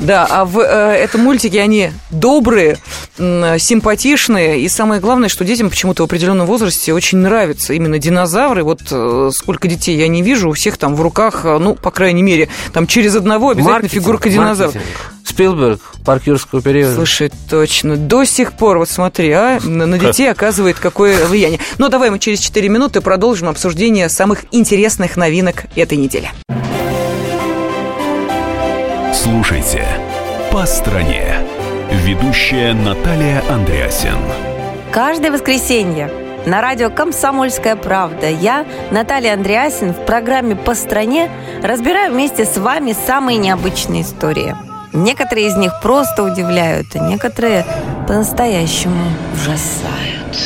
[0.00, 0.64] Да, а в э,
[0.96, 2.78] этом мультике они добрые,
[3.16, 8.64] м, симпатичные, и самое главное, что детям почему-то в определенном возрасте очень нравятся именно динозавры.
[8.64, 11.92] Вот э, сколько детей я не вижу, у всех там в руках, э, ну, по
[11.92, 14.74] крайней мере, там через одного обязательно Маркетинг, фигурка динозавра.
[14.74, 15.12] маркетинг.
[15.24, 16.94] Спилберг, парк юрского периода.
[16.96, 17.96] Слушай, точно.
[17.96, 21.60] До сих пор, вот смотри, а, на, на детей оказывает какое влияние.
[21.78, 26.30] Но давай мы через 4 минуты продолжим обсуждение самых интересных новинок этой недели.
[29.26, 29.84] Слушайте
[30.52, 31.34] «По стране».
[31.90, 34.14] Ведущая Наталья Андреасин.
[34.92, 36.08] Каждое воскресенье
[36.46, 41.28] на радио «Комсомольская правда» я, Наталья Андреасин, в программе «По стране»
[41.60, 44.54] разбираю вместе с вами самые необычные истории.
[44.92, 47.66] Некоторые из них просто удивляют, а некоторые
[48.06, 49.02] по-настоящему
[49.34, 50.36] ужасают.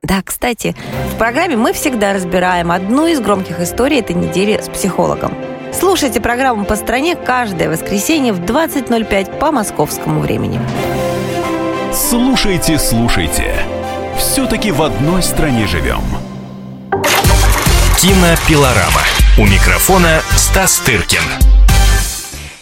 [0.01, 0.73] Да, кстати,
[1.13, 5.33] в программе мы всегда разбираем одну из громких историй этой недели с психологом.
[5.73, 10.59] Слушайте программу «По стране» каждое воскресенье в 20.05 по московскому времени.
[11.93, 13.53] Слушайте, слушайте.
[14.17, 16.01] Все-таки в одной стране живем.
[17.99, 19.01] Кинопилорама.
[19.37, 21.56] У микрофона Стас Тыркин.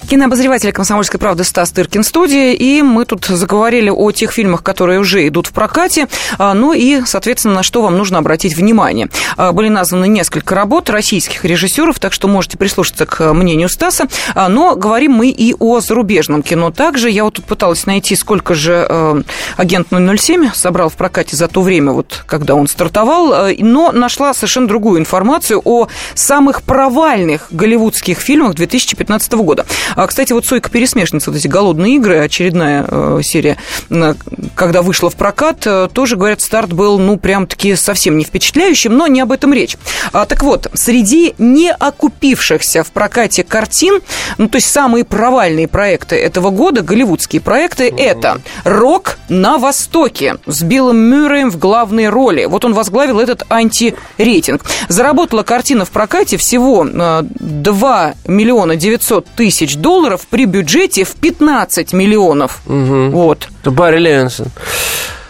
[0.07, 5.27] Кинообозреватель «Комсомольской правды» Стас Тыркин студии, и мы тут заговорили о тех фильмах, которые уже
[5.27, 9.09] идут в прокате, а, ну и, соответственно, на что вам нужно обратить внимание.
[9.35, 14.47] А, Были названы несколько работ российских режиссеров, так что можете прислушаться к мнению Стаса, А,
[14.47, 17.09] но говорим мы и о зарубежном кино также.
[17.09, 19.23] Я вот тут пыталась найти, сколько же э,
[19.57, 24.33] «Агент 007» собрал в прокате за то время, вот, когда он стартовал, э, но нашла
[24.33, 29.65] совершенно другую информацию о самых провальных голливудских фильмах 2015 года.
[29.95, 33.57] А, кстати, вот «Сойка пересмешница», вот эти «Голодные игры», очередная э, серия,
[33.89, 34.13] э,
[34.55, 39.07] когда вышла в прокат, э, тоже, говорят, старт был, ну, прям-таки совсем не впечатляющим, но
[39.07, 39.77] не об этом речь.
[40.11, 44.01] А, так вот, среди не окупившихся в прокате картин,
[44.37, 50.61] ну, то есть самые провальные проекты этого года, голливудские проекты, это «Рок на Востоке» с
[50.63, 52.45] Биллом Мюрреем в главной роли.
[52.45, 54.63] Вот он возглавил этот антирейтинг.
[54.89, 59.84] Заработала картина в прокате всего э, 2 миллиона 900 тысяч долларов
[60.29, 62.59] при бюджете в 15 миллионов.
[62.65, 63.47] Вот.
[63.61, 64.47] Это Барри Левинсон.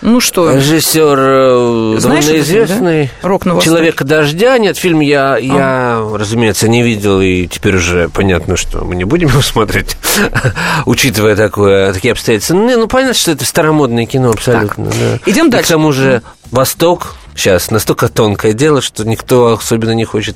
[0.01, 3.09] Ну что, Режиссер э, Знаешь известный.
[3.23, 3.27] да?
[3.27, 3.75] «Рок на Востоке»?
[3.75, 4.55] Человека дождя.
[4.59, 9.29] Нет, фильм я, я, разумеется, не видел, и теперь уже понятно, что мы не будем
[9.29, 9.97] его смотреть,
[10.85, 12.53] учитывая такое, такие обстоятельства.
[12.53, 14.85] Ну, не, ну, понятно, что это старомодное кино абсолютно.
[14.85, 15.19] да.
[15.25, 15.65] Идем И дальше.
[15.65, 20.35] к тому же Восток сейчас настолько тонкое дело, что никто особенно не хочет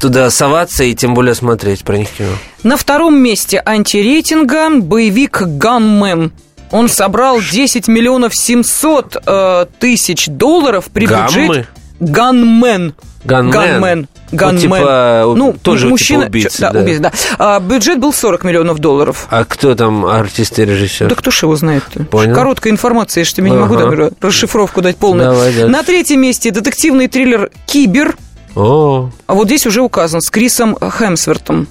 [0.00, 2.32] туда соваться и тем более смотреть про них кино.
[2.62, 6.32] На втором месте антирейтинга боевик «Ганмен».
[6.70, 11.26] Он собрал 10 миллионов 700 э, тысяч долларов при Гаммы?
[11.26, 11.68] бюджете...
[12.00, 12.94] Ганмен.
[13.24, 14.06] Ганмен.
[14.32, 14.60] Ганмен.
[14.60, 16.80] Типа, у- ну, тоже типа мужчина, убийца, чё- да, да.
[16.80, 17.12] убийца, да.
[17.38, 19.26] А, бюджет был 40 миллионов долларов.
[19.30, 21.08] А кто там артист и режиссер?
[21.08, 22.04] Да кто ж его знает-то?
[22.04, 22.34] Понял.
[22.34, 23.84] Короткая информация, я же тебе не могу Ага.
[23.90, 25.30] даже расшифровку дать полную.
[25.30, 25.68] Давай дальше.
[25.68, 28.16] На третьем месте детективный триллер «Кибер».
[28.56, 31.66] О, А вот здесь уже указан с Крисом Хемсвертом.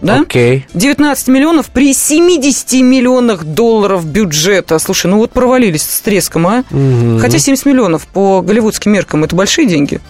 [0.00, 0.20] Да?
[0.22, 0.66] окей.
[0.74, 4.80] 19 миллионов при 70 миллионах долларов бюджета.
[4.80, 6.64] Слушай, ну вот провалились с треском, а?
[7.20, 10.00] Хотя 70 миллионов по голливудским меркам это большие деньги.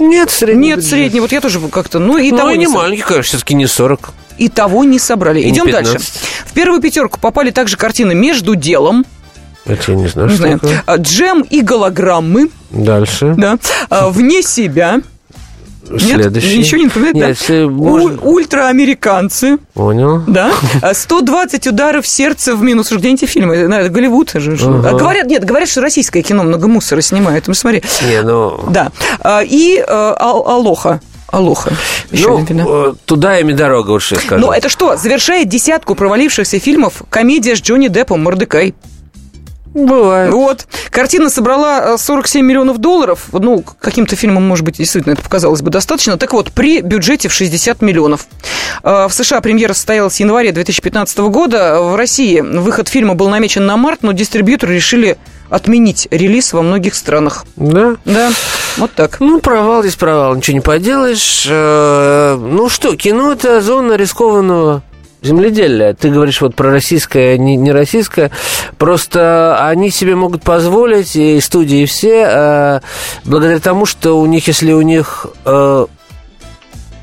[0.00, 0.90] Нет, средний Нет, бюджет.
[0.90, 1.20] средний.
[1.20, 1.98] Вот я тоже как-то...
[1.98, 4.10] Ну, и Ну, того и не не маленький, конечно, все-таки не 40.
[4.38, 5.40] И того не собрали.
[5.40, 5.92] И Идем 15.
[5.92, 6.06] дальше.
[6.46, 9.04] В первую пятерку попали также картины «Между делом»,
[9.66, 10.96] Это я не знаю, не что знаю, такое.
[10.96, 13.34] «Джем и голограммы», Dальше.
[13.36, 13.58] да,
[14.08, 15.00] «Вне себя»,
[15.98, 16.58] Следующий.
[16.58, 17.26] Ничего не напоминает, да?
[17.28, 20.22] Нет, все У- можно- «Ультраамериканцы», Понял.
[20.26, 20.52] Да.
[20.82, 22.92] А 120 ударов сердца в минус.
[22.92, 23.66] Уж Где эти фильмы?
[23.88, 24.52] Голливуд же.
[24.60, 24.90] Ага.
[24.90, 27.46] А говорят, нет, говорят, что российское кино много мусора снимает.
[27.48, 27.82] Ну, смотри.
[28.08, 28.60] Не, ну...
[28.68, 28.92] Да.
[29.20, 31.00] А, И Ал- Алоха.
[31.28, 31.72] Алоха.
[32.10, 32.64] Еще ну, один да.
[32.66, 34.44] э, туда им и дорога, я скажу.
[34.44, 34.96] Ну, это что?
[34.96, 38.74] Завершает десятку провалившихся фильмов комедия с Джонни Деппом «Мордекай».
[39.74, 40.32] Бывает.
[40.32, 40.66] Вот.
[40.90, 43.26] Картина собрала э, 47 миллионов долларов.
[43.32, 46.16] Ну, каким-то фильмом, может быть, действительно это показалось бы достаточно.
[46.16, 48.26] Так вот, при бюджете в 60 миллионов.
[48.82, 51.80] Э, В США премьера состоялась в январе 2015 года.
[51.80, 55.16] В России выход фильма был намечен на март, но дистрибьюторы решили
[55.50, 57.44] отменить релиз во многих странах.
[57.56, 57.96] Да?
[58.04, 58.30] Да,
[58.76, 59.18] вот так.
[59.20, 61.46] Ну, провал есть провал, ничего не поделаешь.
[61.48, 64.82] Э, Ну что, кино это зона рискованного
[65.22, 65.94] земледелия.
[65.94, 68.30] Ты говоришь вот про российское, не, не российское.
[68.78, 72.80] Просто они себе могут позволить, и студии все, э,
[73.24, 75.86] благодаря тому, что у них, если у них э,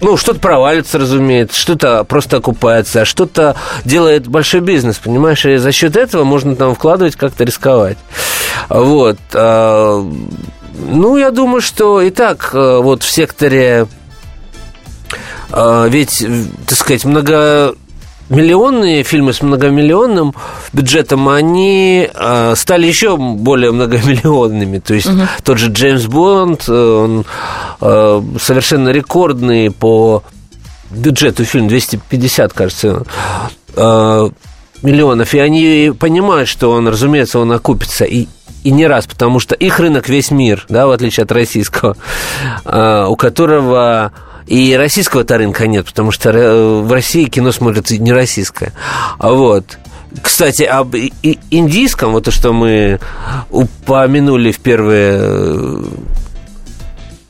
[0.02, 5.46] ну, что-то провалится, разумеется, что-то просто окупается, а что-то делает большой бизнес, понимаешь?
[5.46, 7.98] И за счет этого можно там вкладывать, как-то рисковать.
[8.70, 9.18] Вот.
[9.34, 10.06] А,
[10.80, 13.88] ну, я думаю, что и так вот в секторе
[15.52, 16.26] а, ведь,
[16.68, 17.76] так сказать, много
[18.30, 20.34] миллионные фильмы с многомиллионным
[20.74, 24.80] бюджетом, они э, стали еще более многомиллионными.
[24.80, 25.22] То есть угу.
[25.44, 27.26] тот же Джеймс Бонд, э, он
[27.82, 30.24] э, совершенно рекордный по
[30.90, 33.04] бюджету фильм, 250, кажется,
[33.76, 34.30] э,
[34.82, 35.34] миллионов.
[35.34, 38.06] И они понимают, что он, разумеется, он окупится.
[38.06, 38.28] И,
[38.64, 41.96] и не раз, потому что их рынок весь мир, да, в отличие от российского,
[42.66, 44.12] э, у которого
[44.48, 48.74] и российского-то рынка нет, потому что э, в России кино смотрится не российское.
[49.20, 49.78] Вот.
[50.22, 53.00] Кстати, об индийском, вот то, что мы
[53.52, 55.84] упомянули в первые э,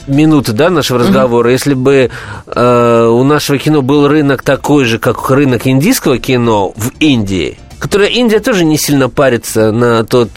[0.08, 1.54] минуты да, нашего разговора, mm-hmm.
[1.54, 2.12] если бы
[2.46, 8.10] э, у нашего кино был рынок такой же, как рынок индийского кино в Индии, которая
[8.10, 10.30] Индия тоже не сильно парится на тот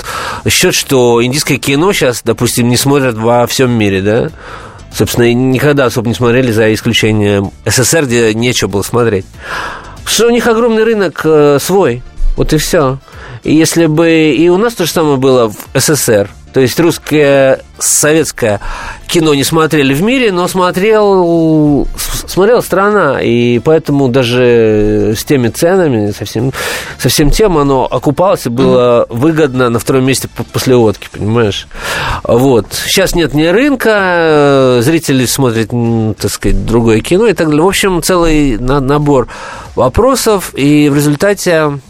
[0.49, 4.31] счет, что индийское кино сейчас, допустим, не смотрят во всем мире, да?
[4.93, 9.27] Собственно, никогда особо не смотрели, за исключением СССР, где нечего было смотреть.
[10.05, 12.03] Что у них огромный рынок э, свой,
[12.37, 12.99] вот и все.
[13.43, 17.61] И если бы и у нас то же самое было в СССР, то есть русское,
[17.79, 18.61] советское
[19.07, 21.87] кино не смотрели в мире, но смотрел,
[22.27, 23.21] смотрела страна.
[23.21, 26.53] И поэтому даже с теми ценами, со всем,
[26.99, 29.17] со всем тем, оно окупалось и было mm-hmm.
[29.17, 31.69] выгодно на втором месте после водки, понимаешь?
[32.25, 32.67] Вот.
[32.73, 35.71] Сейчас нет ни рынка, зрители смотрят,
[36.19, 37.63] так сказать, другое кино и так далее.
[37.63, 39.29] В общем, целый набор
[39.75, 41.81] вопросов, и в результате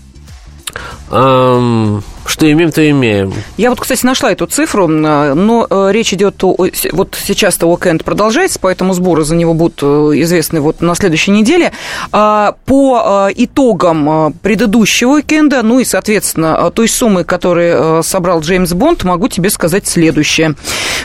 [1.10, 3.32] эм, что имеем, то имеем.
[3.56, 6.56] Я вот, кстати, нашла эту цифру, но э, речь идет о...
[6.92, 9.86] Вот сейчас-то уикенд продолжается, поэтому сборы за него будут э,
[10.22, 11.72] известны вот на следующей неделе.
[12.12, 19.04] А, по э, итогам предыдущего уикенда, ну и, соответственно, той суммы, которую собрал Джеймс Бонд,
[19.04, 20.54] могу тебе сказать следующее.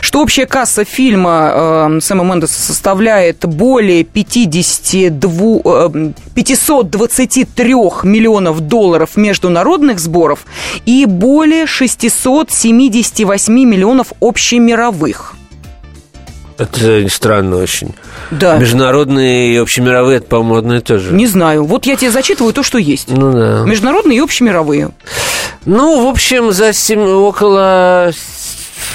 [0.00, 5.90] Что общая касса фильма Сэма Мендеса составляет более 52,
[6.34, 7.64] 523
[8.04, 10.44] миллионов долларов международных сборов
[10.84, 15.34] и более 678 миллионов общемировых.
[16.58, 17.94] Это странно очень.
[18.30, 18.56] Да.
[18.56, 21.12] Международные и общемировые, это, по-моему, одно и то же.
[21.12, 21.64] Не знаю.
[21.64, 23.08] Вот я тебе зачитываю то, что есть.
[23.10, 23.62] Ну да.
[23.66, 24.90] Международные и общемировые.
[25.66, 28.10] Ну, в общем, за 7, около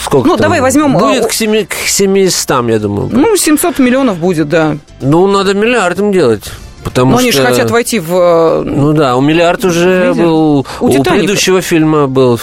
[0.03, 0.43] сколько Ну, там?
[0.43, 0.93] давай возьмем...
[0.93, 3.09] Будет к, 7, к 700, я думаю.
[3.11, 4.77] Ну, 700 миллионов будет, да.
[4.99, 6.51] Ну, надо миллиардом делать.
[6.83, 7.23] Потому Но что...
[7.23, 8.15] они же хотят войти в...
[8.15, 10.65] Э, ну да, у миллиард уже был...
[10.79, 12.39] У, у предыдущего фильма был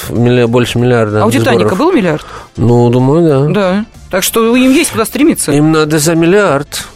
[0.47, 1.22] больше миллиарда.
[1.22, 2.24] А у «Титаника» был миллиард?
[2.57, 3.53] Ну, думаю, да.
[3.53, 3.84] Да.
[4.11, 5.53] Так что им есть куда стремиться.
[5.53, 6.86] Им надо за миллиард.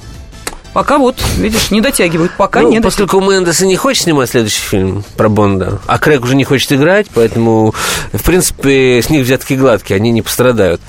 [0.72, 2.32] Пока вот, видишь, не дотягивают.
[2.36, 2.82] Пока ну, нет.
[2.82, 7.08] Поскольку Мендеса не хочет снимать следующий фильм про Бонда, а Крэг уже не хочет играть,
[7.12, 7.74] поэтому,
[8.12, 10.80] в принципе, с них взятки гладкие, они не пострадают.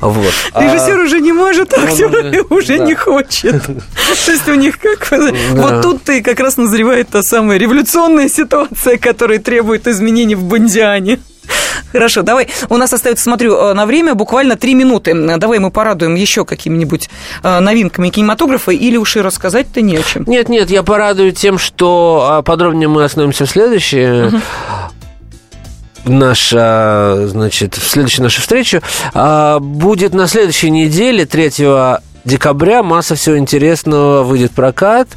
[0.00, 0.32] Вот.
[0.54, 1.02] Режиссер а...
[1.02, 2.84] уже не может, а актер ну, уже да.
[2.84, 3.64] не хочет.
[3.64, 5.10] То есть у них как...
[5.52, 11.18] Вот тут и как раз назревает та самая революционная ситуация, которая требует изменений в Бондиане.
[11.92, 12.48] Хорошо, давай.
[12.68, 15.14] У нас остается, смотрю, э, на время буквально три минуты.
[15.38, 17.08] Давай мы порадуем еще какими-нибудь
[17.42, 20.24] э, новинками кинематографа или уж и рассказать-то не о чем.
[20.26, 24.26] Нет, нет, я порадую тем, что а, подробнее мы остановимся в следующее.
[24.26, 24.40] Угу
[26.06, 28.82] наша, значит, в следующей нашей встрече
[29.14, 31.50] а, будет на следующей неделе, 3
[32.24, 35.08] декабря, масса всего интересного выйдет в прокат.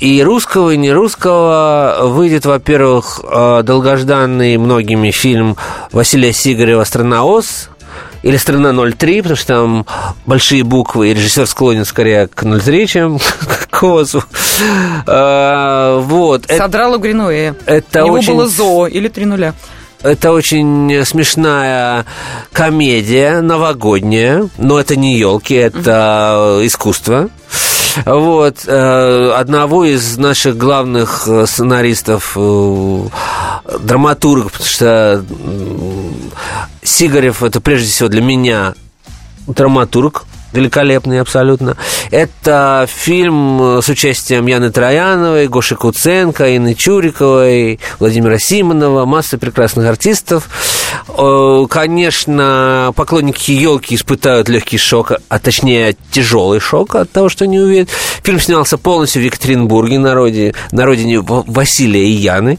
[0.00, 5.56] И русского, и не русского выйдет, во-первых, э, долгожданный многими фильм
[5.92, 7.68] Василия Сигарева «Страна Оз»,
[8.22, 9.86] или «Страна 03», потому что там
[10.24, 13.18] большие буквы, и режиссер склонен скорее к 03, чем
[13.70, 14.24] к ОЗу.
[15.06, 16.44] А, вот.
[16.48, 17.54] Содрала Гринуэя.
[17.66, 18.34] Это Его очень...
[18.34, 19.54] было «Зоо» или «Три нуля».
[20.02, 22.06] Это очень смешная
[22.52, 27.28] комедия, новогодняя, но это не елки, это искусство.
[28.04, 28.64] Вот.
[28.66, 33.08] Э, одного из наших главных э, сценаристов, э,
[33.80, 35.24] драматургов, потому что
[36.82, 38.74] Сигарев это прежде всего для меня
[39.46, 41.76] драматург, великолепный абсолютно.
[42.10, 50.48] Это фильм с участием Яны Трояновой, Гоши Куценко, Инны Чуриковой, Владимира Симонова, масса прекрасных артистов.
[51.70, 57.88] Конечно, поклонники елки испытают легкий шок, а точнее тяжелый шок от того, что не увидят.
[58.22, 62.58] Фильм снялся полностью в Екатеринбурге, на родине, на родине Василия и Яны.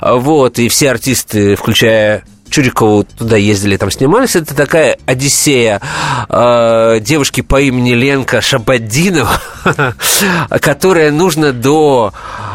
[0.00, 4.36] Вот, и все артисты, включая Чурикову туда ездили, там снимались.
[4.36, 5.80] Это такая Одиссея
[6.28, 9.40] э, девушки по имени Ленка Шабаддинова,
[10.60, 12.12] которая нужно до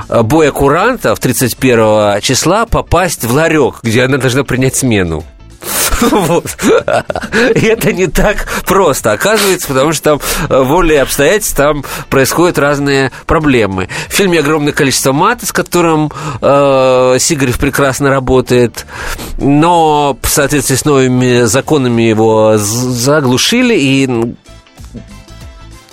[0.10, 5.24] боя куранта в 31 числа попасть в ларек, где она должна принять смену.
[7.56, 10.20] И это не так просто, оказывается, потому что там
[10.50, 13.90] э, волей обстоятельств там происходят разные проблемы.
[14.10, 18.86] В фильме огромное количество мата, с которым э, Сигарев прекрасно работает,
[19.38, 24.36] но в соответствии с новыми законами его заглушили, и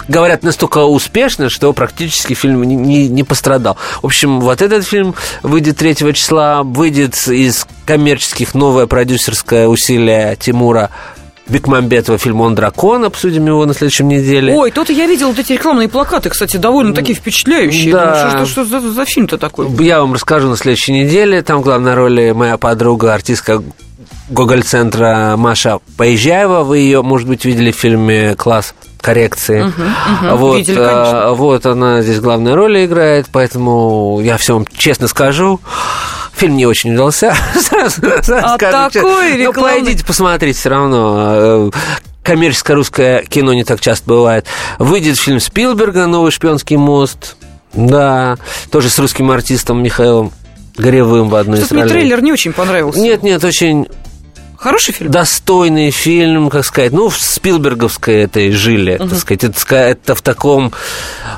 [0.08, 3.76] говорят, настолько успешно, что практически фильм не, не, не пострадал.
[4.02, 10.90] В общем, вот этот фильм выйдет 3 числа, выйдет из коммерческих новое продюсерское усилие Тимура
[11.50, 13.04] Бекмамбетова фильм «Он дракон».
[13.04, 14.54] Обсудим его на следующем неделе.
[14.54, 17.92] Ой, тут я видел вот эти рекламные плакаты, кстати, довольно такие впечатляющие.
[17.92, 18.04] Да.
[18.04, 19.68] Думаю, что, что, что за, за фильм-то такой?
[19.80, 21.42] Я вам расскажу на следующей неделе.
[21.42, 23.62] Там в главной роли моя подруга, артистка
[24.30, 26.62] Гоголь-центра Маша Поезжаева.
[26.62, 29.62] Вы ее, может быть, видели в фильме «Класс коррекции.
[29.62, 30.36] Угу, угу.
[30.36, 35.60] Вот, Видели, а, вот она здесь главную роль играет, поэтому я все вам честно скажу.
[36.34, 37.34] Фильм не очень удался.
[37.72, 39.44] а такой рекламный...
[39.46, 41.70] Ну, пойдите, посмотрите все равно.
[42.22, 44.46] Коммерческое русское кино не так часто бывает.
[44.78, 47.36] Выйдет фильм Спилберга «Новый шпионский мост».
[47.72, 48.36] Да,
[48.70, 50.32] тоже с русским артистом Михаилом
[50.76, 53.00] Горевым в одной Что-то из мне трейлер не очень понравился.
[53.00, 53.86] Нет, нет, очень
[54.60, 55.10] Хороший фильм?
[55.10, 59.08] Достойный фильм, как сказать, ну, в Спилберговской этой жиле, uh-huh.
[59.08, 59.44] так сказать.
[59.44, 60.72] Это, это в таком...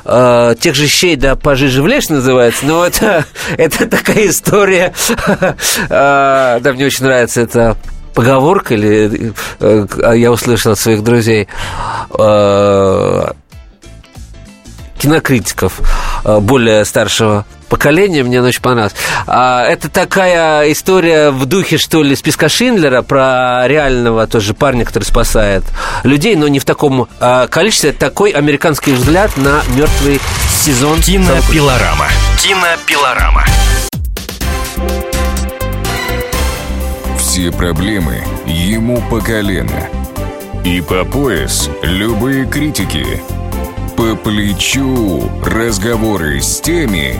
[0.03, 3.25] Э, тех же щей, да, пожиже в лес называется, но это,
[3.57, 4.93] это такая история...
[5.89, 7.77] Э, да, мне очень нравится это
[8.13, 11.47] поговорка, или э, я услышал от своих друзей,
[12.17, 13.31] э,
[14.99, 15.79] кинокритиков
[16.25, 18.93] э, более старшего поколения, мне очень понравилась.
[19.25, 25.05] А, это такая история в духе, что ли, списка Шиндлера про реального тоже парня, который
[25.05, 25.63] спасает
[26.03, 27.89] людей, но не в таком а, количестве.
[27.89, 30.21] Это такой американский взгляд на мертвый
[30.51, 31.01] сезон.
[31.01, 32.05] Кинопилорама.
[32.43, 33.43] Кинопилорама.
[37.17, 39.89] Все проблемы ему по колено.
[40.63, 43.19] И по пояс любые критики–
[43.95, 47.19] по плечу разговоры с теми,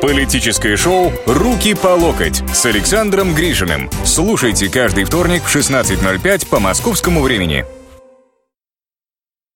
[0.00, 3.88] Политическое шоу «Руки по локоть» с Александром Гришиным.
[4.04, 7.64] Слушайте каждый вторник в 16.05 по московскому времени.